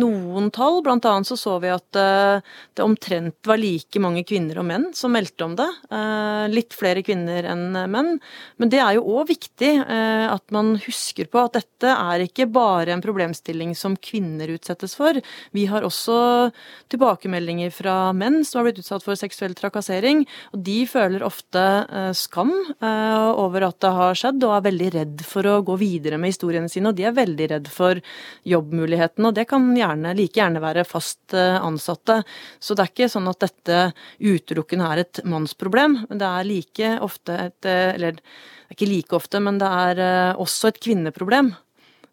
noen 0.00 0.50
tall. 0.54 0.82
Blant 0.84 1.06
annet 1.08 1.30
så 1.30 1.38
så 1.38 1.58
vi 1.62 1.70
at 1.72 2.02
det 2.74 2.84
omtrent 2.84 3.36
var 3.46 3.60
like 3.60 4.00
mange 4.02 4.24
kvinner 4.28 4.60
og 4.60 4.66
menn 4.68 4.88
som 4.96 5.12
meldte 5.14 5.44
om 5.46 5.54
det. 5.58 5.68
Eh, 5.92 6.46
litt 6.52 6.74
flere 6.76 7.02
kvinner 7.04 7.46
enn 7.52 7.76
menn. 7.90 8.16
Men 8.60 8.72
det 8.72 8.80
er 8.82 8.96
jo 8.96 9.04
òg 9.18 9.28
viktig 9.32 9.70
eh, 9.82 10.26
at 10.30 10.54
man 10.54 10.74
husker 10.84 11.28
på 11.30 11.42
at 11.42 11.58
dette 11.58 11.92
er 11.92 12.24
ikke 12.26 12.48
bare 12.52 12.94
en 12.94 13.04
problemstilling 13.04 13.74
som 13.78 13.96
kvinner 13.96 14.52
utsettes 14.54 14.96
for. 14.98 15.18
Vi 15.52 15.66
har 15.70 15.86
også 15.86 16.50
tilbakemeldinger 16.92 17.72
fra 17.74 17.96
menn 18.16 18.42
som 18.46 18.60
har 18.60 18.70
blitt 18.70 18.82
utsatt 18.82 19.04
for 19.04 19.18
seksuell 19.18 19.56
trakassering. 19.58 20.24
Og 20.52 20.64
de 20.66 20.78
føler 20.90 21.26
ofte 21.26 21.62
eh, 21.62 22.12
skam 22.16 22.52
over 22.82 23.64
at 23.64 23.78
det 23.82 23.90
har 23.94 24.16
skjedd, 24.18 24.42
og 24.44 24.54
er 24.56 24.64
veldig 24.66 24.88
redd 24.94 25.22
for 25.26 25.46
å 25.48 25.60
gå 25.64 25.76
videre 25.80 26.18
med 26.20 26.32
historiene 26.32 26.70
sine. 26.70 26.90
Og 26.90 26.98
de 26.98 27.06
er 27.08 27.16
veldig 27.16 27.48
redd 27.54 27.70
for 27.72 28.00
jobbmulighetene, 28.48 29.30
og 29.30 29.36
det 29.36 29.46
kan 29.50 29.68
gjerne, 29.76 30.14
like 30.18 30.40
gjerne 30.40 30.62
være 30.62 30.84
fast 30.88 31.34
ansatte. 31.36 32.21
Så 32.62 32.76
det 32.76 32.84
er 32.86 32.92
ikke 32.92 33.10
sånn 33.12 33.30
at 33.30 33.42
dette 33.44 33.80
utelukkende 34.22 34.88
er 34.92 35.02
et 35.04 35.22
mannsproblem. 35.28 36.02
Det 36.10 36.28
er 36.28 36.48
like 36.48 36.94
ofte 37.04 37.38
et 37.48 37.70
Eller 37.72 38.16
det 38.72 38.78
er 38.78 38.78
ikke 38.78 38.88
like 38.88 39.16
ofte, 39.18 39.40
men 39.44 39.58
det 39.60 39.68
er 39.68 39.98
eh, 40.00 40.40
også 40.40 40.70
et 40.70 40.80
kvinneproblem. 40.80 41.50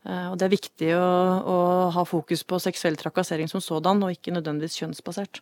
Eh, 0.07 0.25
og 0.31 0.37
det 0.39 0.47
er 0.47 0.53
viktig 0.53 0.89
å, 0.95 1.05
å, 1.39 1.57
ha 1.95 2.03
fokus 2.07 2.43
på 2.47 2.59
seksuell 2.59 2.97
trakassering 2.99 3.47
som 3.51 3.63
sådan, 3.63 4.01
og 4.03 4.11
ikke 4.11 4.33
nødvendigvis 4.35 4.75
kjønnsbasert. 4.81 5.41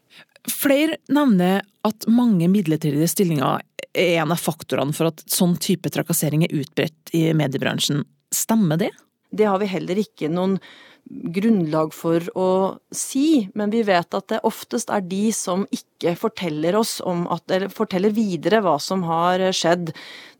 Flere 0.49 0.99
nevner 1.09 1.63
at 1.87 2.07
mange 2.11 2.49
midlertidige 2.51 3.09
stillinger 3.09 3.65
er 3.97 4.21
en 4.21 4.33
av 4.33 4.41
faktorene 4.41 4.93
for 4.93 5.11
at 5.11 5.23
sånn 5.31 5.55
type 5.61 5.89
trakassering 5.93 6.45
er 6.45 6.53
utbredt 6.59 7.15
i 7.17 7.27
mediebransjen. 7.37 8.03
Stemmer 8.33 8.77
det? 8.81 8.91
Det 9.33 9.47
har 9.49 9.57
vi 9.61 9.71
heller 9.71 9.99
ikke 10.01 10.29
noen 10.31 10.59
grunnlag 11.07 11.93
for 11.95 12.23
å 12.37 12.49
si, 12.93 13.47
men 13.55 13.71
vi 13.71 13.83
vet 13.87 14.13
at 14.17 14.27
det 14.31 14.41
oftest 14.47 14.91
er 14.93 15.03
de 15.07 15.29
som 15.35 15.65
ikke 15.73 16.15
forteller 16.19 16.75
oss 16.79 16.97
om 17.05 17.25
at, 17.33 17.45
eller 17.51 17.71
forteller 17.73 18.13
videre 18.15 18.61
hva 18.65 18.75
som 18.81 19.05
har 19.07 19.41
skjedd. 19.55 19.93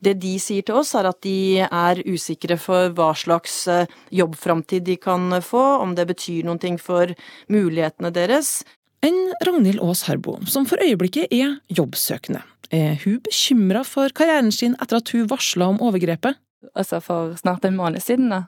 Det 0.04 0.18
de 0.22 0.36
sier 0.42 0.66
til 0.68 0.80
oss, 0.82 0.94
er 0.98 1.10
at 1.10 1.22
de 1.26 1.64
er 1.66 2.04
usikre 2.08 2.60
for 2.62 2.92
hva 2.98 3.14
slags 3.18 3.64
eh, 3.72 3.88
jobbframtid 4.14 4.88
de 4.88 4.98
kan 5.02 5.40
få, 5.44 5.64
om 5.82 5.96
det 5.98 6.08
betyr 6.12 6.48
noen 6.48 6.62
ting 6.62 6.82
for 6.82 7.14
mulighetene 7.54 8.12
deres. 8.16 8.60
Enn 9.06 9.32
Ragnhild 9.46 9.82
Aas 9.84 10.04
Harbo, 10.08 10.40
som 10.50 10.66
for 10.70 10.82
øyeblikket 10.84 11.32
er 11.34 11.60
jobbsøkende. 11.70 12.44
Er 12.74 12.98
hun 13.06 13.22
bekymra 13.24 13.86
for 13.88 14.12
karrieren 14.12 14.52
sin 14.52 14.76
etter 14.82 15.00
at 15.00 15.14
hun 15.16 15.30
varsla 15.32 15.70
om 15.72 15.80
overgrepet? 15.88 16.36
Altså 16.74 17.00
for 17.04 17.36
snart 17.40 17.66
en 17.66 17.78
måned 17.78 18.02
siden, 18.04 18.30
da, 18.34 18.44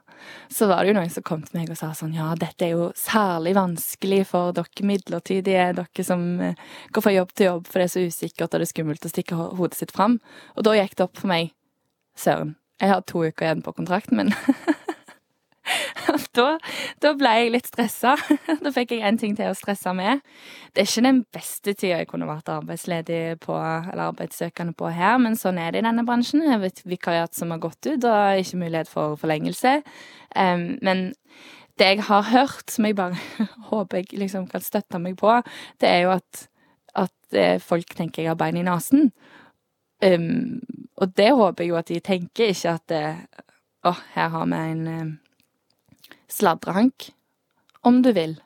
så 0.52 0.68
var 0.70 0.84
det 0.84 0.92
jo 0.92 0.98
noen 0.98 1.12
som 1.14 1.26
kom 1.26 1.44
til 1.46 1.60
meg 1.60 1.72
og 1.74 1.80
sa 1.80 1.92
sånn 1.98 2.16
ja, 2.18 2.32
dette 2.40 2.66
er 2.66 2.74
jo 2.76 2.90
særlig 2.98 3.54
vanskelig 3.58 4.24
for 4.32 4.56
dere 4.58 4.88
midlertidige, 4.88 5.70
dere 5.78 6.06
som 6.06 6.26
eh, 6.44 6.60
går 6.96 7.06
fra 7.06 7.16
jobb 7.16 7.34
til 7.36 7.52
jobb, 7.52 7.70
for 7.70 7.80
det 7.80 7.88
er 7.88 7.94
så 7.96 8.06
usikkert 8.08 8.50
og 8.50 8.58
det 8.58 8.68
er 8.68 8.74
skummelt 8.74 9.06
å 9.06 9.14
stikke 9.14 9.40
hodet 9.60 9.80
sitt 9.80 9.96
fram. 9.96 10.20
Og 10.58 10.66
da 10.68 10.76
gikk 10.78 10.98
det 10.98 11.08
opp 11.08 11.22
for 11.22 11.32
meg 11.32 11.54
søren, 12.20 12.56
jeg 12.80 12.94
har 12.94 13.04
to 13.08 13.26
uker 13.26 13.46
igjen 13.46 13.66
på 13.66 13.76
kontrakten 13.78 14.20
min. 14.20 14.36
da, 16.38 16.48
da, 17.04 17.12
ble 17.18 17.34
jeg 17.38 17.54
litt 17.54 17.70
stressa. 17.70 18.16
Da 18.64 18.72
fikk 18.76 18.96
jeg 18.96 19.06
en 19.08 19.20
ting 19.22 19.36
til 19.38 19.52
å 19.52 19.58
stresse 19.58 19.94
med. 19.96 20.24
Det 20.74 20.84
er 20.84 20.90
ikke 20.90 21.06
den 21.06 21.22
beste 21.36 21.74
tida 21.74 22.02
jeg 22.02 22.10
kunne 22.10 22.30
vært 22.30 22.52
arbeidsledig 22.54 23.40
på, 23.44 23.56
eller 23.56 24.10
arbeidssøkende 24.10 24.76
på 24.80 24.92
her, 24.96 25.18
men 25.22 25.38
sånn 25.40 25.62
er 25.62 25.74
det 25.74 25.84
i 25.84 25.88
denne 25.88 26.06
bransjen. 26.08 26.46
Jeg 26.48 26.62
vet 26.64 26.84
vikariat 26.90 27.36
som 27.38 27.54
har 27.54 27.62
gått 27.64 27.82
ut, 27.88 28.04
og 28.04 28.44
ikke 28.44 28.62
mulighet 28.64 28.92
for 28.92 29.18
forlengelse. 29.20 29.80
Um, 30.36 30.72
men 30.86 31.10
det 31.80 31.94
jeg 31.94 32.06
har 32.10 32.28
hørt, 32.34 32.68
som 32.72 32.86
jeg 32.86 32.98
bare 33.00 33.18
håper 33.72 34.02
jeg 34.02 34.20
liksom 34.20 34.48
kan 34.52 34.64
støtte 34.64 35.02
meg 35.02 35.18
på, 35.20 35.40
det 35.82 35.90
er 35.90 36.02
jo 36.06 36.16
at, 36.18 36.48
at 37.00 37.38
eh, 37.38 37.56
folk 37.64 37.96
tenker 37.96 38.24
jeg 38.24 38.34
har 38.34 38.40
bein 38.40 38.60
i 38.60 38.66
nesen. 38.68 39.12
Um, 40.04 40.60
og 41.00 41.16
det 41.16 41.32
håper 41.36 41.64
jeg 41.64 41.72
jo 41.72 41.80
at 41.80 41.90
de 41.92 42.00
tenker, 42.04 42.52
ikke 42.52 42.76
at 42.76 42.86
det, 42.92 43.04
å, 43.88 43.96
her 44.16 44.32
har 44.36 44.48
vi 44.52 44.62
en 44.74 44.86
um, 44.88 45.12
sladrehank, 46.32 47.12
om 47.86 48.02
du 48.06 48.12
vil. 48.16 48.38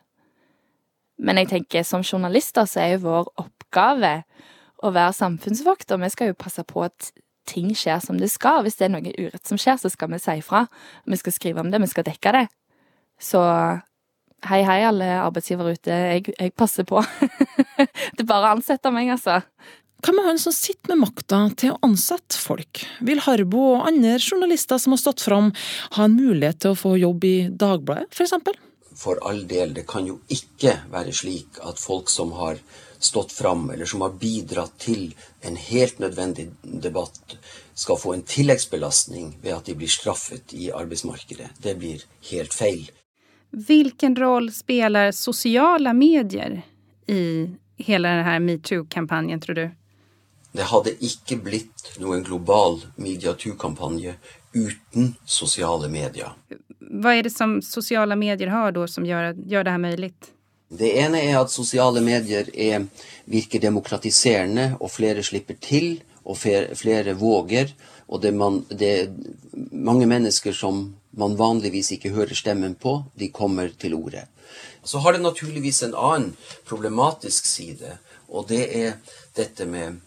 Men 1.23 1.39
jeg 1.41 1.51
tenker 1.51 1.85
som 1.87 2.03
journalister 2.03 2.67
så 2.69 2.83
er 2.83 2.95
jo 2.95 3.05
vår 3.07 3.29
oppgave 3.43 4.15
å 4.83 4.91
være 4.91 5.15
samfunnsvokter. 5.15 6.01
Vi 6.01 6.11
skal 6.11 6.31
jo 6.31 6.39
passe 6.39 6.65
på 6.67 6.83
at 6.85 7.11
ting 7.47 7.71
skjer 7.75 8.01
som 8.03 8.19
det 8.19 8.31
skal. 8.31 8.63
Hvis 8.63 8.79
det 8.79 8.87
er 8.87 8.93
noe 8.95 9.15
urett 9.15 9.47
som 9.47 9.59
skjer, 9.59 9.79
så 9.79 9.91
skal 9.91 10.11
vi 10.13 10.19
si 10.23 10.37
ifra. 10.39 10.65
Vi 11.05 11.19
skal 11.19 11.35
skrive 11.35 11.63
om 11.63 11.71
det, 11.71 11.81
vi 11.83 11.91
skal 11.91 12.07
dekke 12.07 12.35
det. 12.35 12.45
Så 13.21 13.41
hei, 14.49 14.61
hei, 14.67 14.79
alle 14.87 15.07
arbeidsgivere 15.21 15.75
ute. 15.77 15.99
Jeg, 16.15 16.35
jeg 16.35 16.55
passer 16.59 16.87
på. 16.87 17.03
det 17.79 18.23
er 18.23 18.27
bare 18.27 18.49
å 18.49 18.57
ansette 18.57 18.91
meg, 18.95 19.13
altså. 19.15 19.41
Hva 20.03 20.11
med 20.11 20.25
han 20.25 20.39
som 20.39 20.51
sitter 20.51 20.91
med 20.91 21.05
makta 21.05 21.37
til 21.55 21.71
å 21.71 21.77
ansette 21.87 22.35
folk? 22.35 22.81
Vil 23.07 23.21
Harbo 23.23 23.61
og 23.77 23.85
andre 23.87 24.17
journalister 24.19 24.81
som 24.81 24.91
har 24.91 24.99
stått 24.99 25.21
fram, 25.23 25.53
ha 25.95 26.07
en 26.07 26.17
mulighet 26.17 26.59
til 26.59 26.73
å 26.73 26.79
få 26.79 26.97
jobb 26.99 27.23
i 27.23 27.35
Dagbladet, 27.47 28.09
f.eks.? 28.11 28.33
For, 28.43 28.57
for 28.99 29.21
all 29.29 29.45
del, 29.47 29.71
det 29.77 29.85
kan 29.87 30.03
jo 30.09 30.17
ikke 30.27 30.73
være 30.91 31.13
slik 31.15 31.55
at 31.63 31.79
folk 31.79 32.11
som 32.11 32.33
har 32.35 32.59
stått 32.99 33.31
fram, 33.31 33.69
eller 33.71 33.87
som 33.87 34.03
har 34.03 34.17
bidratt 34.19 34.75
til 34.83 35.13
en 35.47 35.55
helt 35.55 36.01
nødvendig 36.03 36.49
debatt, 36.63 37.37
skal 37.73 37.99
få 37.99 38.13
en 38.17 38.25
tilleggsbelastning 38.27 39.37
ved 39.39 39.55
at 39.55 39.71
de 39.71 39.75
blir 39.79 39.91
straffet 39.91 40.51
i 40.51 40.67
arbeidsmarkedet. 40.71 41.47
Det 41.63 41.77
blir 41.79 42.03
helt 42.31 42.53
feil. 42.53 42.89
Hvilken 43.55 44.17
rolle 44.19 44.51
spiller 44.51 45.15
sosiale 45.15 45.95
medier 45.95 46.59
i 47.07 47.23
hele 47.87 48.11
denne 48.11 48.35
metoo-kampanjen, 48.43 49.39
tror 49.39 49.61
du? 49.61 49.65
Det 50.53 50.69
hadde 50.69 50.93
ikke 51.01 51.39
blitt 51.41 51.87
noen 52.01 52.21
global 52.25 52.77
mediaturkampanje 53.01 54.13
uten 54.53 55.15
sosiale 55.25 55.89
medier. 55.89 56.35
Hva 56.79 57.15
er 57.17 57.25
det 57.25 57.33
som 57.33 57.57
sosiale 57.65 58.15
medier 58.19 58.51
har 58.53 58.73
da, 58.75 58.85
som 58.87 59.05
gjør, 59.07 59.33
gjør 59.49 59.65
det 59.65 59.73
her 59.73 59.81
mulig? 59.81 60.11
Det 60.73 60.91
ene 61.01 61.21
er 61.25 61.39
at 61.39 61.53
sosiale 61.53 62.01
medier 62.05 62.49
er, 62.53 62.85
virker 63.29 63.61
demokratiserende, 63.61 64.75
og 64.79 64.93
flere 64.93 65.25
slipper 65.25 65.57
til, 65.61 66.03
og 66.23 66.37
flere 66.37 67.17
våger. 67.17 67.73
Og 68.07 68.21
det, 68.21 68.33
man, 68.37 68.61
det 68.69 68.91
er 68.93 69.11
mange 69.73 70.07
mennesker 70.09 70.53
som 70.53 70.85
man 71.17 71.37
vanligvis 71.37 71.91
ikke 71.97 72.13
hører 72.13 72.37
stemmen 72.37 72.75
på, 72.75 72.99
de 73.17 73.29
kommer 73.33 73.73
til 73.79 73.93
orde. 73.97 74.25
Så 74.83 75.01
har 75.01 75.13
det 75.13 75.21
naturligvis 75.23 75.83
en 75.83 75.95
annen 75.97 76.33
problematisk 76.67 77.45
side, 77.45 77.97
og 78.29 78.49
det 78.49 78.65
er 78.77 78.97
dette 79.37 79.65
med 79.69 80.01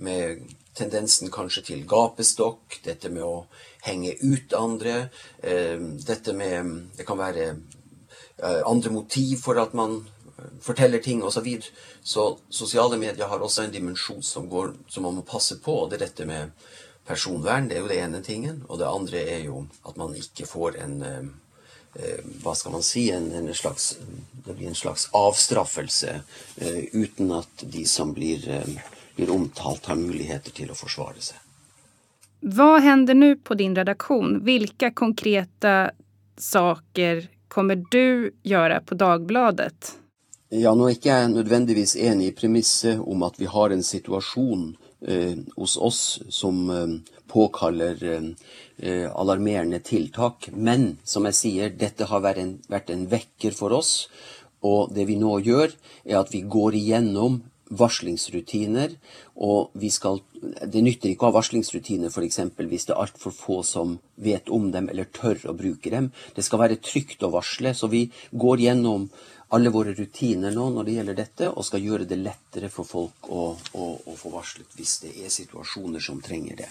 med 0.00 0.40
tendensen 0.76 1.30
kanskje 1.32 1.62
til 1.70 1.82
gapestokk, 1.88 2.80
dette 2.84 3.10
med 3.12 3.24
å 3.26 3.44
henge 3.84 4.14
ut 4.22 4.54
andre, 4.56 5.10
eh, 5.42 5.78
dette 6.06 6.32
med 6.32 6.88
Det 6.96 7.06
kan 7.06 7.18
være 7.18 7.56
eh, 8.42 8.62
andre 8.66 8.90
motiv 8.90 9.38
for 9.44 9.58
at 9.60 9.74
man 9.74 10.06
forteller 10.60 10.98
ting 10.98 11.22
osv. 11.22 11.34
Så, 11.34 11.40
videre. 11.40 11.72
så 12.02 12.38
sosiale 12.48 12.96
medier 12.96 13.28
har 13.28 13.40
også 13.40 13.62
en 13.62 13.72
dimensjon 13.72 14.22
som, 14.22 14.48
går, 14.48 14.72
som 14.88 15.02
man 15.02 15.14
må 15.14 15.22
passe 15.22 15.58
på. 15.60 15.88
Det 15.88 15.98
er 15.98 16.06
dette 16.06 16.26
med 16.26 16.50
personvern, 17.06 17.68
det 17.68 17.76
er 17.76 17.80
jo 17.80 17.88
det 17.88 18.00
ene 18.00 18.22
tingen. 18.22 18.64
Og 18.68 18.78
det 18.78 18.88
andre 18.88 19.18
er 19.18 19.44
jo 19.44 19.66
at 19.84 19.96
man 19.96 20.16
ikke 20.16 20.46
får 20.46 20.80
en 20.80 21.02
eh, 21.02 21.28
hva 22.40 22.54
skal 22.54 22.72
man 22.72 22.84
si, 22.86 23.10
en, 23.10 23.32
en 23.34 23.54
slags, 23.54 23.96
det 24.46 24.54
blir 24.54 24.68
en 24.70 24.78
slags 24.78 25.08
avstraffelse 25.10 26.20
uten 26.92 27.32
at 27.34 27.64
de 27.66 27.82
som 27.82 28.12
blir 28.14 28.46
blir 29.20 29.30
omtalt, 29.34 29.86
har 29.86 30.00
muligheter 30.00 30.54
til 30.56 30.72
å 30.72 30.78
forsvare 30.78 31.20
seg. 31.20 31.38
Hva 32.40 32.78
hender 32.80 33.16
nå 33.18 33.34
på 33.44 33.54
din 33.60 33.74
redaksjon? 33.76 34.38
Hvilke 34.46 34.94
konkrete 34.96 35.92
saker 36.40 37.26
kommer 37.52 37.82
du 37.92 38.30
gjøre 38.46 38.80
på 38.86 38.96
Dagbladet? 38.96 39.96
Ja, 40.50 40.72
nå 40.74 40.88
er 40.88 40.96
ikke 40.96 41.12
jeg 41.12 41.34
nødvendigvis 41.34 41.94
enig 42.00 42.30
i 42.30 42.36
premisset 42.38 43.02
om 43.04 43.22
at 43.22 43.36
vi 43.38 43.46
har 43.50 43.70
en 43.70 43.84
situasjon 43.86 44.64
eh, 45.06 45.36
hos 45.54 45.76
oss 45.76 46.00
som 46.32 46.64
eh, 46.74 46.96
påkaller 47.30 48.00
eh, 48.08 49.06
alarmerende 49.12 49.78
tiltak. 49.84 50.48
Men 50.50 50.96
som 51.04 51.28
jeg 51.28 51.38
sier, 51.38 51.76
dette 51.76 52.08
har 52.08 52.24
vært 52.24 52.42
en, 52.42 52.56
vært 52.72 52.90
en 52.90 53.04
vekker 53.12 53.54
for 53.54 53.76
oss. 53.76 54.08
Og 54.66 54.90
det 54.96 55.06
vi 55.12 55.20
nå 55.20 55.36
gjør, 55.44 55.76
er 56.08 56.18
at 56.18 56.32
vi 56.34 56.42
går 56.42 56.80
igjennom 56.80 57.42
varslingsrutiner. 57.70 58.96
Og 59.46 59.70
skal 59.90 60.20
Det 60.40 60.80
nytter 60.80 61.10
ikke 61.10 61.26
å 61.26 61.30
ha 61.30 61.36
varslingsrutiner 61.36 62.08
f.eks. 62.08 62.38
hvis 62.56 62.86
det 62.88 62.94
er 62.94 63.00
altfor 63.02 63.32
få 63.34 63.62
som 63.62 63.98
vet 64.16 64.48
om 64.48 64.70
dem 64.72 64.88
eller 64.88 65.04
tør 65.12 65.36
å 65.50 65.56
bruke 65.56 65.90
dem. 65.90 66.12
Det 66.34 66.44
skal 66.44 66.62
være 66.62 66.80
trygt 66.80 67.22
å 67.22 67.32
varsle. 67.32 67.74
Så 67.74 67.90
vi 67.92 68.10
går 68.32 68.60
gjennom 68.60 69.08
alle 69.50 69.70
våre 69.70 69.92
rutiner 69.94 70.54
nå 70.54 70.68
når 70.70 70.84
det 70.84 70.94
gjelder 70.96 71.18
dette, 71.18 71.50
og 71.50 71.66
skal 71.66 71.82
gjøre 71.82 72.06
det 72.08 72.20
lettere 72.22 72.70
for 72.70 72.86
folk 72.86 73.28
å, 73.28 73.50
å, 73.74 73.86
å 74.06 74.16
få 74.16 74.30
varslet 74.30 74.78
hvis 74.78 75.00
det 75.04 75.12
er 75.24 75.32
situasjoner 75.34 76.00
som 76.00 76.22
trenger 76.22 76.62
det. 76.62 76.70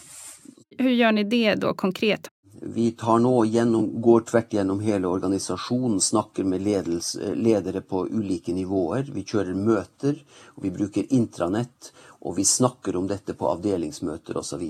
Hvordan 0.80 0.96
gjør 0.96 1.18
dere 1.18 1.30
det 1.30 1.56
da 1.60 1.74
konkret? 1.76 2.30
Vi 2.62 2.92
tar 2.92 3.20
nå 3.24 3.46
gjennom, 3.46 4.02
går 4.02 4.26
tvert 4.28 4.54
gjennom 4.54 4.82
hele 4.84 5.08
organisasjonen, 5.08 6.02
snakker 6.02 6.44
med 6.44 6.64
ledels, 6.66 7.14
ledere 7.36 7.82
på 7.82 8.04
ulike 8.08 8.54
nivåer. 8.54 9.08
Vi 9.16 9.24
kjører 9.24 9.56
møter, 9.56 10.20
og 10.58 10.66
vi 10.66 10.74
bruker 10.76 11.08
intranett, 11.16 11.92
og 12.20 12.36
vi 12.36 12.46
snakker 12.46 12.98
om 13.00 13.08
dette 13.08 13.34
på 13.38 13.48
avdelingsmøter 13.48 14.38
osv. 14.42 14.66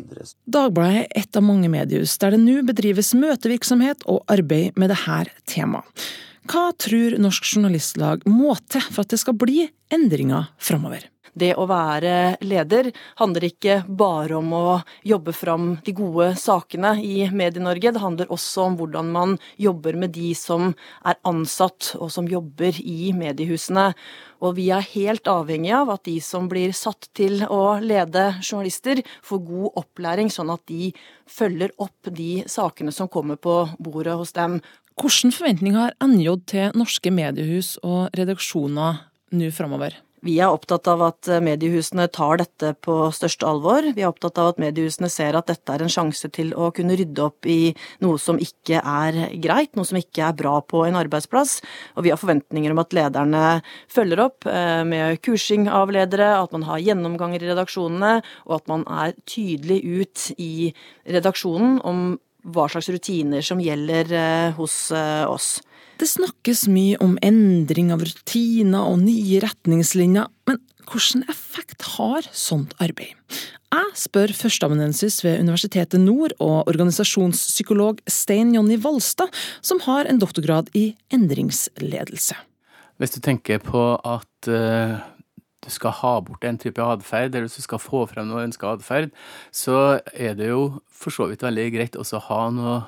Dagbladet 0.46 1.06
er 1.06 1.24
et 1.24 1.40
av 1.40 1.46
mange 1.46 1.72
mediehus 1.72 2.18
der 2.22 2.36
det 2.36 2.44
nå 2.44 2.60
bedrives 2.68 3.16
møtevirksomhet 3.18 4.06
og 4.12 4.22
arbeid 4.30 4.78
med 4.78 4.94
dette 4.94 5.40
temaet. 5.50 6.10
Hva 6.50 6.70
tror 6.82 7.14
Norsk 7.22 7.46
Journalistlag 7.46 8.24
må 8.26 8.56
til 8.70 8.86
for 8.88 9.04
at 9.04 9.12
det 9.14 9.20
skal 9.22 9.38
bli 9.38 9.68
endringer 9.94 10.50
framover? 10.58 11.04
Det 11.34 11.52
å 11.60 11.68
være 11.70 12.40
leder 12.46 12.92
handler 13.20 13.48
ikke 13.50 13.82
bare 13.88 14.40
om 14.40 14.54
å 14.56 14.80
jobbe 15.08 15.34
fram 15.36 15.70
de 15.86 15.94
gode 15.98 16.32
sakene 16.40 16.96
i 17.04 17.28
Medie-Norge. 17.30 17.94
Det 17.96 18.04
handler 18.04 18.34
også 18.34 18.70
om 18.70 18.80
hvordan 18.80 19.12
man 19.14 19.38
jobber 19.62 19.98
med 20.00 20.14
de 20.18 20.32
som 20.38 20.74
er 21.06 21.20
ansatt 21.28 21.94
og 22.00 22.12
som 22.14 22.30
jobber 22.30 22.80
i 22.82 23.12
mediehusene. 23.16 23.92
Og 24.40 24.56
vi 24.56 24.70
er 24.72 24.86
helt 24.94 25.28
avhengige 25.28 25.82
av 25.82 25.94
at 25.96 26.06
de 26.08 26.18
som 26.24 26.48
blir 26.52 26.72
satt 26.76 27.10
til 27.18 27.44
å 27.44 27.80
lede 27.84 28.30
journalister, 28.40 29.02
får 29.26 29.42
god 29.48 29.80
opplæring, 29.84 30.32
sånn 30.32 30.54
at 30.54 30.64
de 30.72 30.94
følger 31.30 31.74
opp 31.78 32.12
de 32.16 32.46
sakene 32.50 32.94
som 32.96 33.12
kommer 33.12 33.40
på 33.42 33.62
bordet 33.80 34.16
hos 34.20 34.34
dem. 34.38 34.62
Hvilke 35.00 35.32
forventninger 35.32 35.80
har 35.80 35.96
NJ 36.04 36.30
til 36.52 36.76
norske 36.76 37.12
mediehus 37.12 37.78
og 37.84 38.12
redaksjoner 38.20 39.04
nå 39.36 39.52
framover? 39.56 39.96
Vi 40.26 40.36
er 40.44 40.52
opptatt 40.52 40.88
av 40.92 41.02
at 41.06 41.30
mediehusene 41.44 42.10
tar 42.12 42.42
dette 42.42 42.74
på 42.84 42.96
største 43.16 43.48
alvor. 43.48 43.86
Vi 43.96 44.04
er 44.04 44.10
opptatt 44.10 44.40
av 44.42 44.52
at 44.52 44.62
mediehusene 44.62 45.08
ser 45.12 45.38
at 45.40 45.48
dette 45.48 45.72
er 45.72 45.86
en 45.86 45.92
sjanse 45.92 46.28
til 46.36 46.52
å 46.60 46.72
kunne 46.76 46.98
rydde 47.00 47.24
opp 47.24 47.48
i 47.48 47.72
noe 48.04 48.20
som 48.20 48.40
ikke 48.42 48.82
er 48.84 49.20
greit, 49.40 49.76
noe 49.78 49.88
som 49.88 50.00
ikke 50.00 50.26
er 50.28 50.38
bra 50.40 50.58
på 50.60 50.84
en 50.88 51.00
arbeidsplass. 51.00 51.60
Og 51.96 52.04
vi 52.04 52.12
har 52.12 52.20
forventninger 52.20 52.76
om 52.76 52.84
at 52.84 52.96
lederne 52.98 53.44
følger 53.92 54.26
opp 54.26 54.48
eh, 54.50 54.84
med 54.88 55.22
kursing 55.24 55.70
av 55.72 55.94
ledere, 55.96 56.34
at 56.42 56.56
man 56.56 56.68
har 56.68 56.84
gjennomganger 56.84 57.44
i 57.44 57.52
redaksjonene, 57.54 58.16
og 58.48 58.58
at 58.60 58.72
man 58.72 58.84
er 58.92 59.16
tydelig 59.30 59.80
ut 59.88 60.32
i 60.36 60.74
redaksjonen 61.08 61.80
om 61.88 62.10
hva 62.50 62.70
slags 62.72 62.90
rutiner 62.92 63.44
som 63.46 63.60
gjelder 63.64 64.14
eh, 64.16 64.52
hos 64.60 64.90
eh, 64.96 65.26
oss. 65.28 65.58
Det 66.00 66.08
snakkes 66.08 66.64
mye 66.72 66.96
om 67.04 67.18
endring 67.26 67.90
av 67.92 68.06
rutiner 68.08 68.88
og 68.88 69.02
nye 69.04 69.42
retningslinjer, 69.44 70.30
men 70.48 70.62
hvilken 70.88 71.26
effekt 71.28 71.84
har 71.98 72.28
sånt 72.32 72.72
arbeid? 72.80 73.18
Jeg 73.70 73.90
spør 74.00 74.32
førsteamanuensis 74.34 75.20
ved 75.26 75.42
Universitetet 75.44 76.00
Nord 76.02 76.32
og 76.40 76.72
organisasjonspsykolog 76.72 78.00
Stein 78.10 78.56
Jonny 78.56 78.80
Valstad, 78.82 79.28
som 79.62 79.84
har 79.84 80.08
en 80.08 80.22
doktorgrad 80.24 80.72
i 80.74 80.94
endringsledelse. 81.14 82.40
Hvis 83.00 83.14
du 83.14 83.20
tenker 83.24 83.60
på 83.60 83.84
at 84.00 84.50
uh, 84.50 85.04
du 85.60 85.70
skal 85.76 85.94
ha 86.00 86.14
bort 86.24 86.48
en 86.48 86.58
type 86.64 86.80
atferd, 86.80 87.36
eller 87.36 87.50
hvis 87.50 87.60
du 87.60 87.68
skal 87.68 87.84
få 87.84 88.06
frem 88.08 88.32
noe 88.32 88.48
ønska 88.48 88.72
atferd, 88.72 89.12
så 89.52 90.00
er 90.16 90.40
det 90.40 90.50
jo 90.54 90.80
for 90.88 91.12
så 91.12 91.28
vidt 91.28 91.44
veldig 91.44 91.68
greit 91.76 92.00
også 92.00 92.22
å 92.22 92.26
ha 92.32 92.42
noe 92.56 92.80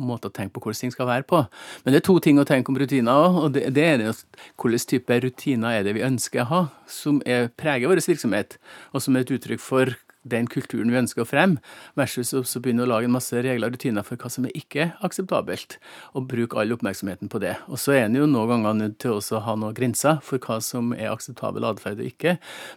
måter 0.00 0.30
å 0.30 0.34
tenke 0.34 0.54
på 0.56 0.64
hvordan 0.64 0.82
ting 0.84 0.94
skal 0.94 1.08
være 1.10 1.26
på. 1.28 1.42
Men 1.84 1.94
det 1.94 2.02
er 2.02 2.06
to 2.08 2.18
ting 2.22 2.40
å 2.40 2.46
tenke 2.48 2.72
om 2.72 2.78
rutiner 2.80 3.24
òg, 3.26 3.40
og 3.44 3.56
det, 3.56 3.66
det 3.76 3.86
er 3.86 4.04
hvilken 4.04 4.86
type 4.94 5.20
rutiner 5.24 5.80
er 5.80 5.86
det 5.86 5.96
vi 5.98 6.06
ønsker 6.06 6.44
å 6.44 6.50
ha, 6.50 6.62
som 6.90 7.20
er, 7.28 7.50
preger 7.60 7.90
vår 7.90 8.02
virksomhet, 8.06 8.58
og 8.94 9.04
som 9.04 9.16
er 9.16 9.26
et 9.26 9.34
uttrykk 9.36 9.62
for 9.62 9.94
den 10.22 10.48
kulturen 10.50 10.90
vi 10.92 10.98
ønsker 11.00 11.24
å 11.24 11.28
fremme, 11.28 11.60
versus 11.98 12.32
å 12.34 12.42
begynne 12.60 12.84
å 12.84 12.90
lage 12.90 13.08
en 13.08 13.14
masse 13.14 13.36
regler 13.36 13.70
og 13.70 13.76
rutiner 13.76 14.06
for 14.06 14.20
hva 14.20 14.30
som 14.32 14.46
er 14.48 14.56
ikke 14.58 14.90
akseptabelt, 15.06 15.78
og 16.14 16.28
bruke 16.30 16.58
all 16.60 16.74
oppmerksomheten 16.76 17.30
på 17.32 17.40
det. 17.42 17.56
Og 17.70 17.80
så 17.80 17.96
er 17.96 18.06
en 18.06 18.18
jo 18.18 18.28
noen 18.28 18.50
ganger 18.50 18.78
nødt 18.78 18.98
til 19.02 19.16
å 19.16 19.42
ha 19.46 19.56
noen 19.56 19.76
grenser 19.76 20.20
for 20.26 20.42
hva 20.42 20.60
som 20.64 20.92
er 20.96 21.12
akseptabel 21.12 21.66
atferd 21.68 22.02
og 22.02 22.10
ikke, 22.10 22.36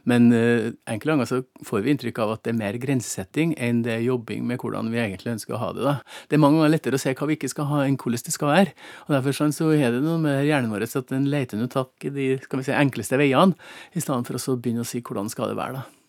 men 0.09 0.29
uh, 0.31 0.71
enkelte 0.89 1.13
ganger 1.13 1.29
så 1.29 1.41
får 1.67 1.83
vi 1.83 1.93
inntrykk 1.93 2.23
av 2.23 2.35
at 2.37 2.45
det 2.45 2.53
er 2.53 2.59
mer 2.59 2.79
grensesetting 2.81 3.55
enn 3.61 3.83
det 3.85 3.97
er 3.97 4.05
jobbing 4.07 4.45
med 4.47 4.61
hvordan 4.63 4.91
vi 4.93 5.01
egentlig 5.03 5.35
ønsker 5.35 5.57
å 5.57 5.61
ha 5.61 5.71
det. 5.75 5.83
da. 5.87 5.95
Det 6.29 6.37
er 6.37 6.43
mange 6.43 6.61
ganger 6.61 6.75
lettere 6.75 6.99
å 6.99 7.03
se 7.03 7.15
hva 7.17 7.29
vi 7.29 7.37
ikke 7.37 7.51
skal 7.51 7.69
ha, 7.71 7.83
enn 7.87 7.99
hvordan 7.99 8.23
det 8.23 8.35
skal 8.35 8.51
være. 8.53 8.77
Og 9.07 9.15
Derfor 9.17 9.35
sånn, 9.37 9.55
så 9.55 9.71
er 9.75 9.95
det 9.95 10.03
noe 10.05 10.19
med 10.21 10.45
hjernen 10.47 10.71
vår 10.73 10.87
at 10.87 11.11
den 11.11 11.27
leter 11.31 11.59
noe 11.59 11.71
tak 11.71 12.07
i 12.07 12.13
de 12.13 12.29
skal 12.43 12.61
vi 12.61 12.67
si, 12.67 12.75
enkleste 12.77 13.19
veiene, 13.19 13.57
i 13.93 14.03
stedet 14.03 14.29
for 14.29 14.53
å 14.53 14.57
begynne 14.59 14.85
å 14.85 14.87
si 14.87 15.03
hvordan 15.03 15.31
skal 15.31 15.51
det 15.51 15.59
være. 15.59 15.81
da. 15.81 16.02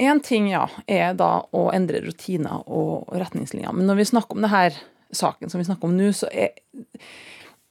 Én 0.00 0.22
ting 0.24 0.48
ja, 0.48 0.64
er 0.88 1.12
da 1.18 1.42
å 1.52 1.66
endre 1.76 2.00
rutiner 2.06 2.62
og 2.72 3.10
retningslinjer. 3.12 3.74
Men 3.76 3.90
når 3.90 3.98
vi 3.98 4.08
snakker 4.14 4.38
om 4.38 4.46
denne 4.46 4.70
saken 5.12 5.52
som 5.52 5.60
vi 5.60 5.66
snakker 5.68 5.90
om 5.90 5.98
nå, 5.98 6.12
så 6.16 6.30
er 6.32 6.56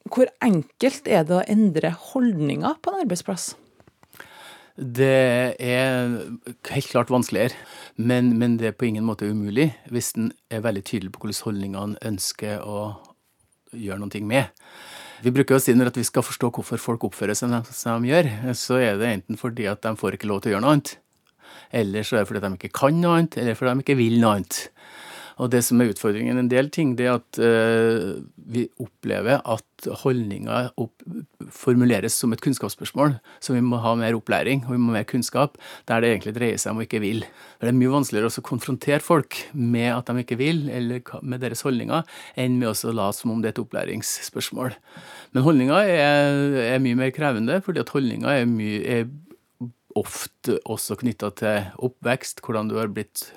Hvor 0.10 0.30
enkelt 0.42 1.08
er 1.08 1.26
det 1.28 1.36
å 1.36 1.46
endre 1.46 1.92
holdninger 1.92 2.78
på 2.82 2.92
en 2.92 3.02
arbeidsplass? 3.04 3.52
Det 4.80 5.58
er 5.60 6.14
helt 6.72 6.88
klart 6.88 7.12
vanskeligere, 7.12 7.54
men, 7.98 8.32
men, 8.40 8.56
det 8.58 8.70
er 8.70 8.78
på 8.80 8.88
ingen 8.88 9.04
måte 9.04 9.28
umulig 9.28 9.74
hvis 9.92 10.14
en 10.16 10.32
er 10.50 10.64
veldig 10.64 10.86
tydelig 10.88 11.12
på 11.12 11.20
hvordan 11.20 11.42
holdningene 11.50 12.00
ønsker 12.08 12.64
å 12.64 12.80
gjøre 13.76 14.00
noe 14.00 14.24
med. 14.24 14.48
Vi 15.20 15.34
bruker 15.36 15.58
å 15.58 15.62
si 15.62 15.76
når 15.76 15.92
vi 15.98 16.08
skal 16.08 16.24
forstå 16.24 16.54
hvorfor 16.56 16.80
folk 16.80 17.04
oppfører 17.10 17.36
seg 17.36 17.52
som 17.76 18.06
de 18.06 18.14
gjør, 18.14 18.32
så 18.56 18.80
er 18.80 18.98
det 19.02 19.12
enten 19.18 19.38
fordi 19.38 19.68
at 19.68 19.84
de 19.84 19.94
får 20.00 20.16
ikke 20.16 20.32
lov 20.32 20.42
til 20.42 20.54
å 20.54 20.56
gjøre 20.56 20.64
noe 20.64 20.78
annet, 20.78 20.96
eller 21.72 22.06
så 22.06 22.18
er 22.18 22.24
det 22.24 22.32
fordi 22.32 22.44
de 22.46 22.58
ikke 22.58 22.76
kan 22.82 23.00
noe 23.02 23.20
annet, 23.20 23.40
eller 23.42 23.58
fordi 23.58 23.76
de 23.76 23.86
ikke 23.86 24.00
vil 24.00 24.20
noe 24.22 24.40
annet. 24.40 24.62
Og 25.40 25.48
det 25.54 25.62
som 25.64 25.80
er 25.80 25.94
utfordringen 25.94 26.40
en 26.40 26.52
del 26.52 26.68
ting, 26.74 26.98
det 27.00 27.08
er 27.08 27.16
at 27.16 27.40
uh, 27.40 28.20
vi 28.52 28.66
opplever 28.82 29.40
at 29.40 29.88
holdninger 30.02 30.68
formuleres 31.56 32.18
som 32.20 32.34
et 32.36 32.42
kunnskapsspørsmål. 32.44 33.16
Så 33.40 33.56
vi 33.56 33.62
må 33.64 33.80
ha 33.80 33.94
mer 33.96 34.18
opplæring 34.18 34.66
og 34.66 34.74
vi 34.74 34.80
må 34.82 34.92
ha 34.92 34.98
mer 35.00 35.08
kunnskap, 35.08 35.56
der 35.88 36.04
det 36.04 36.10
egentlig 36.12 36.36
dreier 36.36 36.60
seg 36.60 36.74
om 36.74 36.82
å 36.82 36.84
ikke 36.84 37.00
vil. 37.04 37.24
Det 37.62 37.72
er 37.72 37.78
mye 37.78 37.94
vanskeligere 37.94 38.34
å 38.34 38.46
konfrontere 38.50 39.00
folk 39.06 39.40
med 39.54 39.94
at 39.94 40.12
de 40.12 40.26
ikke 40.26 40.40
vil, 40.42 40.66
eller 40.76 41.16
med 41.24 41.46
deres 41.46 41.64
holdninger, 41.64 42.04
enn 42.36 42.60
med 42.60 42.74
å 42.74 42.96
late 43.00 43.22
som 43.22 43.32
om 43.32 43.40
det 43.40 43.54
er 43.54 43.56
et 43.56 43.64
opplæringsspørsmål. 43.64 44.76
Men 45.32 45.48
holdninger 45.48 45.96
er, 45.96 46.44
er 46.76 46.84
mye 46.84 47.00
mer 47.00 47.16
krevende, 47.16 47.62
fordi 47.64 47.86
at 47.86 47.96
holdninger 47.96 48.42
er, 48.42 48.50
mye, 48.50 48.84
er 48.84 49.08
ofte 49.98 50.60
også 50.70 51.00
knytta 51.02 51.32
til 51.40 51.70
oppvekst, 51.86 52.44
hvordan 52.46 52.70
du 52.70 52.78
har 52.80 52.92
blitt 52.94 53.30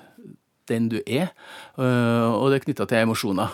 den 0.71 0.87
du 0.91 0.99
er, 1.03 1.33
øh, 1.75 2.31
og 2.31 2.51
det 2.51 2.59
er 2.61 2.65
knytta 2.67 2.85
til 2.87 3.03
emosjoner. 3.03 3.51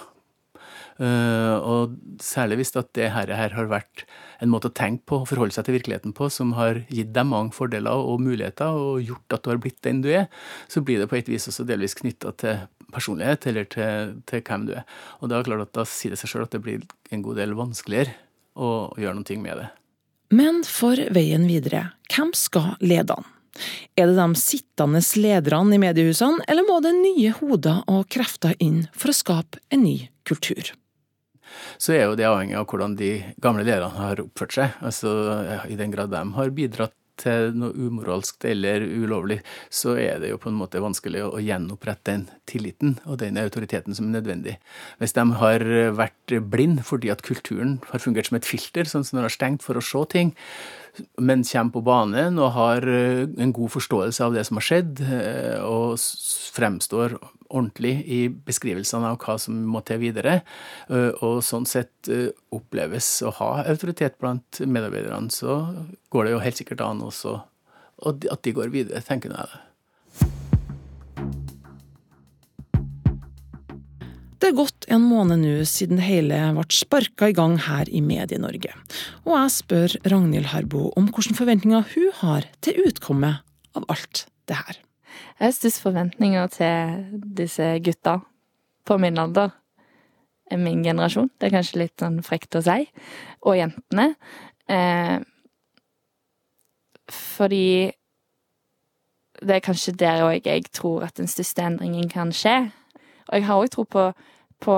Øh, 1.00 1.56
og 1.64 1.94
særlig 2.20 2.58
hvis 2.60 2.76
at 2.76 2.90
det 2.94 3.08
her, 3.14 3.32
her, 3.32 3.54
har 3.56 3.70
vært 3.72 4.04
en 4.44 4.52
måte 4.52 4.68
å 4.68 4.76
tenke 4.76 5.06
på 5.08 5.22
og 5.22 5.30
forholde 5.30 5.56
seg 5.56 5.64
til 5.66 5.78
virkeligheten 5.78 6.12
på 6.16 6.28
som 6.28 6.52
har 6.58 6.82
gitt 6.92 7.14
deg 7.16 7.28
mange 7.30 7.56
fordeler 7.56 8.04
og 8.04 8.20
muligheter 8.20 8.76
og 8.76 9.00
gjort 9.08 9.38
at 9.38 9.46
du 9.46 9.50
har 9.54 9.62
blitt 9.64 9.80
den 9.88 10.04
du 10.04 10.10
er, 10.12 10.28
så 10.68 10.84
blir 10.84 11.00
det 11.00 11.08
på 11.08 11.16
et 11.22 11.32
vis 11.32 11.48
også 11.48 11.64
delvis 11.70 11.96
knytta 11.96 12.36
til 12.44 12.68
personlighet 12.92 13.48
eller 13.48 13.70
til, 13.72 14.14
til, 14.28 14.44
hvem 14.44 14.68
du 14.68 14.76
er. 14.82 14.84
Og 15.22 15.30
da 15.30 15.38
er 15.38 15.46
det 15.46 15.54
klart 15.54 15.68
at 15.70 15.76
da 15.80 15.88
sier 15.88 16.12
det 16.12 16.20
seg 16.20 16.34
sjøl 16.34 16.48
at 16.50 16.58
det 16.58 16.64
blir 16.68 16.84
en 17.16 17.24
god 17.24 17.40
del 17.40 17.56
vanskeligere 17.56 18.18
å 18.60 18.92
gjøre 19.00 19.22
noe 19.22 19.40
med 19.40 19.62
det. 19.64 19.70
Men 20.30 20.62
for 20.68 21.00
veien 21.16 21.48
videre, 21.50 21.88
hvem 22.14 22.32
skal 22.38 22.76
lede 22.86 23.16
an? 23.18 23.26
Er 23.98 24.08
det 24.08 24.18
de 24.20 24.40
sittende 24.40 25.02
lederne 25.18 25.76
i 25.76 25.82
mediehusene, 25.82 26.46
eller 26.48 26.68
må 26.68 26.78
det 26.86 26.94
nye 27.00 27.32
hoder 27.40 27.82
og 27.90 28.06
krefter 28.14 28.54
inn 28.62 28.84
for 28.94 29.12
å 29.12 29.18
skape 29.18 29.60
en 29.74 29.84
ny 29.84 29.98
kultur? 30.30 30.70
Så 31.82 31.96
er 31.96 32.06
jo 32.06 32.16
det 32.20 32.28
avhengig 32.30 32.60
av 32.60 32.68
hvordan 32.70 32.94
de 33.00 33.12
gamle 33.42 33.66
lederne 33.66 33.98
har 33.98 34.22
oppført 34.22 34.54
seg. 34.54 34.78
Altså, 34.86 35.10
I 35.66 35.80
den 35.80 35.92
grad 35.96 36.14
de 36.14 36.22
har 36.38 36.54
bidratt 36.54 36.94
til 37.20 37.54
noe 37.60 37.76
umoralsk 37.76 38.46
eller 38.50 38.84
ulovlig, 38.84 39.40
så 39.70 39.96
er 40.00 40.22
det 40.24 40.32
jo 40.34 40.40
på 40.42 40.52
en 40.52 40.60
måte 40.60 40.82
vanskelig 40.84 41.26
å 41.28 41.44
gjenopprette 41.44 42.10
den 42.10 42.26
tilliten 42.50 42.98
og 43.06 43.20
den 43.24 43.40
autoriteten 43.42 43.98
som 43.98 44.10
er 44.10 44.20
nødvendig. 44.20 44.58
Hvis 45.02 45.16
de 45.18 45.26
har 45.42 45.66
vært 45.98 46.36
blind 46.52 46.84
fordi 46.88 47.12
at 47.14 47.24
kulturen 47.26 47.80
har 47.92 48.04
fungert 48.04 48.30
som 48.30 48.40
et 48.40 48.48
filter, 48.48 48.88
sånn 48.90 49.06
som 49.08 49.20
de 49.20 49.28
har 49.28 49.36
stengt 49.36 49.66
for 49.66 49.80
å 49.80 49.84
se 49.84 50.06
ting, 50.14 50.34
men 51.22 51.44
kommer 51.48 51.74
på 51.74 51.84
banen 51.86 52.40
og 52.42 52.54
har 52.56 52.86
eh, 52.88 53.26
en 53.28 53.54
god 53.56 53.74
forståelse 53.76 54.26
av 54.26 54.36
det 54.36 54.46
som 54.48 54.60
har 54.60 54.66
skjedd, 54.68 55.02
eh, 55.06 55.60
og 55.66 56.00
fremstår 56.56 57.18
ordentlig 57.50 57.94
i 58.06 58.20
beskrivelsene 58.30 59.10
av 59.10 59.18
hva 59.24 59.38
som 59.42 59.58
må 59.70 59.82
til 59.86 60.02
videre, 60.04 60.42
eh, 60.90 61.12
og 61.26 61.42
sånn 61.46 61.68
sett 61.70 62.12
oppleves 62.56 63.10
å 63.26 63.34
ha 63.40 63.52
autoritet 63.66 64.20
blant 64.22 64.62
medarbeiderne, 64.62 65.34
så 65.34 65.62
går 66.14 66.28
det 66.28 66.36
jo 66.36 66.44
helt 66.46 66.62
sikkert 66.62 66.86
an 66.86 67.04
også 67.06 67.40
at 68.00 68.46
de 68.46 68.56
går 68.56 68.72
videre, 68.72 69.02
tenker 69.04 69.34
jeg. 69.36 69.60
Det 74.40 74.48
er 74.48 74.56
gått 74.56 74.69
en 74.94 75.06
måned 75.06 75.42
nå 75.44 75.54
siden 75.70 76.00
det 76.00 76.08
hele 76.08 76.40
ble 76.56 76.66
sparka 76.74 77.30
i 77.30 77.36
gang 77.38 77.58
her 77.62 77.90
i 77.92 78.02
Medie-Norge, 78.04 78.74
og 79.26 79.34
jeg 79.36 79.56
spør 79.56 79.96
Ragnhild 80.12 80.52
Harbo 80.54 80.90
om 81.00 81.10
hvilke 81.10 81.38
forventninger 81.38 81.88
hun 81.94 82.12
har 82.22 82.50
til 82.66 82.80
utkommet 82.90 83.46
av 83.78 83.86
alt 83.94 84.26
det 84.50 84.58
her. 84.60 84.80
Jeg 85.40 85.46
har 85.46 85.56
størst 85.56 85.84
forventninger 85.84 86.52
til 86.52 87.22
disse 87.38 87.72
gutta 87.86 88.20
på 88.88 88.98
min 89.00 89.18
alder, 89.22 89.54
min 90.58 90.84
generasjon. 90.84 91.30
Det 91.38 91.48
er 91.48 91.56
kanskje 91.60 91.84
litt 91.84 92.02
sånn 92.02 92.20
frekt 92.26 92.58
å 92.58 92.64
si. 92.66 92.88
Og 93.46 93.60
jentene. 93.60 94.16
Eh, 94.70 95.20
fordi 97.10 97.92
det 99.40 99.56
er 99.56 99.64
kanskje 99.64 99.96
der 99.96 100.26
òg 100.26 100.48
jeg 100.48 100.68
tror 100.76 101.06
at 101.08 101.16
den 101.18 101.30
største 101.32 101.64
endringen 101.64 102.10
kan 102.12 102.34
skje. 102.36 102.72
Og 103.30 103.38
jeg 103.38 103.48
har 103.48 103.62
òg 103.62 103.72
tro 103.74 103.86
på, 103.88 104.10
på, 104.62 104.76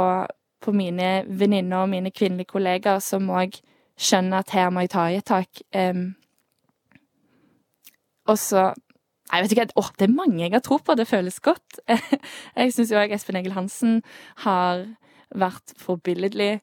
på 0.62 0.74
mine 0.76 1.12
venninner 1.28 1.84
og 1.84 1.92
mine 1.92 2.12
kvinnelige 2.14 2.54
kollegaer 2.54 3.02
som 3.04 3.30
òg 3.34 3.60
skjønner 4.02 4.42
at 4.42 4.54
her 4.56 4.72
må 4.74 4.86
jeg 4.86 4.94
ta 4.96 5.08
i 5.10 5.20
et 5.20 5.28
tak. 5.28 5.62
Um, 5.76 6.14
og 8.30 8.40
så 8.42 8.72
Nei, 9.32 9.46
vet 9.46 9.54
ikke, 9.56 9.64
å, 9.80 9.86
det 9.96 10.10
er 10.10 10.12
mange 10.12 10.42
jeg 10.42 10.52
har 10.52 10.60
tro 10.60 10.76
på. 10.84 10.92
Det 11.00 11.06
føles 11.08 11.38
godt. 11.40 11.78
jeg 12.60 12.74
syns 12.76 12.90
òg 13.00 13.14
Espen 13.16 13.38
Egil 13.40 13.54
Hansen 13.56 14.02
har 14.44 14.82
vært 15.32 15.72
forbilledlig. 15.80 16.58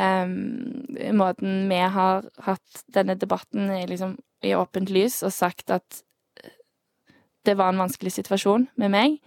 Um, 0.00 0.86
måten 1.16 1.66
vi 1.68 1.76
har 1.76 2.24
hatt 2.46 2.80
denne 2.96 3.18
debatten 3.20 3.68
i, 3.68 3.82
liksom, 3.90 4.16
i 4.44 4.54
åpent 4.56 4.88
lys 4.92 5.18
og 5.28 5.34
sagt 5.36 5.72
at 5.76 6.00
det 7.46 7.54
var 7.60 7.72
en 7.72 7.84
vanskelig 7.84 8.14
situasjon 8.16 8.66
med 8.80 8.92
meg. 8.92 9.20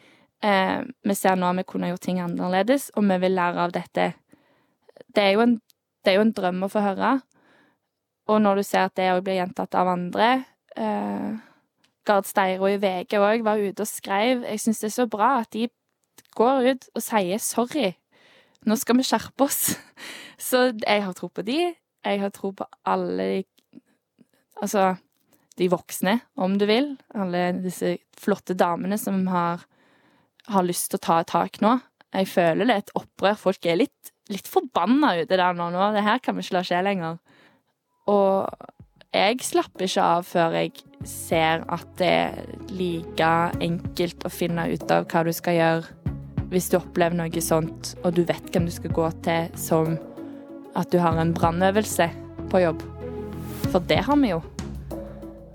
Eh, 0.43 0.82
vi 1.04 1.15
ser 1.17 1.36
nå 1.36 1.49
at 1.49 1.60
vi 1.60 1.67
kunne 1.67 1.89
gjort 1.91 2.06
ting 2.06 2.21
annerledes, 2.23 2.89
og 2.95 3.08
vi 3.10 3.17
vil 3.25 3.36
lære 3.36 3.65
av 3.65 3.73
dette. 3.75 4.13
Det 5.15 5.23
er 5.23 5.34
jo 5.36 5.43
en, 5.43 5.58
det 6.06 6.13
er 6.13 6.19
jo 6.19 6.28
en 6.28 6.36
drøm 6.36 6.63
å 6.63 6.71
få 6.71 6.84
høre. 6.84 7.17
Og 8.30 8.41
når 8.43 8.60
du 8.60 8.63
ser 8.67 8.88
at 8.88 8.95
det 8.95 9.10
òg 9.12 9.23
blir 9.25 9.39
gjentatt 9.39 9.75
av 9.75 9.89
andre 9.89 10.30
eh, 10.78 11.39
Gard 12.06 12.28
Steiro 12.30 12.69
i 12.69 12.78
VG 12.82 13.17
òg 13.17 13.43
var 13.45 13.62
ute 13.62 13.86
og 13.86 13.89
skrev 13.89 14.45
Jeg 14.45 14.62
syns 14.62 14.82
det 14.82 14.89
er 14.89 14.95
så 14.95 15.06
bra 15.10 15.32
at 15.41 15.52
de 15.54 15.67
går 16.38 16.69
ut 16.69 16.88
og 16.93 17.04
sier 17.04 17.41
sorry. 17.41 17.91
Nå 18.67 18.78
skal 18.80 18.99
vi 18.99 19.08
skjerpe 19.08 19.45
oss. 19.47 19.73
Så 20.49 20.69
jeg 20.71 21.04
har 21.04 21.15
tro 21.17 21.30
på 21.32 21.43
de. 21.47 21.58
Jeg 22.06 22.21
har 22.21 22.32
tro 22.36 22.54
på 22.56 22.67
alle 22.88 23.30
de 23.34 23.45
Altså 24.60 24.97
de 25.56 25.69
voksne, 25.71 26.17
om 26.36 26.58
du 26.60 26.65
vil. 26.67 26.93
Alle 27.15 27.54
disse 27.63 27.93
flotte 28.19 28.58
damene 28.60 28.97
som 28.99 29.21
har 29.32 29.63
har 30.53 30.65
lyst 30.65 30.89
til 30.91 30.99
å 30.99 31.05
ta 31.05 31.19
et 31.21 31.31
tak 31.31 31.62
nå. 31.63 31.77
Jeg 32.15 32.29
føler 32.31 32.65
det 32.65 32.75
er 32.75 32.83
et 32.83 32.95
opprør. 32.97 33.38
Folk 33.38 33.65
er 33.69 33.81
litt, 33.83 34.13
litt 34.33 34.49
forbanna 34.49 35.15
ute 35.19 35.38
der 35.38 35.57
nå. 35.57 35.69
nå. 35.73 35.91
Det 35.95 36.05
her 36.05 36.21
kan 36.23 36.38
vi 36.38 36.45
ikke 36.45 36.57
la 36.57 36.65
skje 36.65 36.83
lenger. 36.85 37.19
Og 38.09 38.49
jeg 39.13 39.41
slapper 39.45 39.85
ikke 39.85 40.05
av 40.05 40.25
før 40.29 40.57
jeg 40.57 40.73
ser 41.07 41.63
at 41.71 41.88
det 41.97 42.09
er 42.09 42.49
like 42.75 43.29
enkelt 43.63 44.25
å 44.25 44.33
finne 44.33 44.67
ut 44.69 44.91
av 44.91 45.07
hva 45.09 45.23
du 45.25 45.31
skal 45.33 45.57
gjøre 45.57 45.99
hvis 46.49 46.69
du 46.71 46.79
opplever 46.79 47.13
noe 47.13 47.41
sånt, 47.45 47.93
og 48.01 48.15
du 48.17 48.23
vet 48.25 48.47
hvem 48.49 48.65
du 48.65 48.73
skal 48.73 48.93
gå 48.93 49.05
til, 49.25 49.51
som 49.53 49.99
at 50.77 50.89
du 50.89 50.97
har 51.01 51.17
en 51.21 51.33
brannøvelse 51.35 52.07
på 52.49 52.63
jobb. 52.63 52.81
For 53.69 53.85
det 53.85 54.01
har 54.07 54.17
vi 54.17 54.31
jo. 54.31 54.39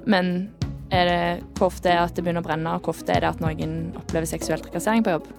Men 0.07 0.54
er 0.95 1.11
det, 1.11 1.47
hvor 1.59 1.73
ofte 1.73 1.91
er 1.91 1.99
det 1.99 2.11
at 2.11 2.19
det 2.19 2.25
begynner 2.27 2.45
å 2.45 2.49
brenne, 2.49 2.75
og 2.77 2.85
hvor 2.85 2.95
ofte 2.97 3.15
er 3.15 3.25
det 3.25 3.33
at 3.35 3.43
noen 3.43 3.79
opplever 4.01 4.31
seksuell 4.31 4.63
trakassering 4.65 5.05
på 5.07 5.17
jobb? 5.19 5.33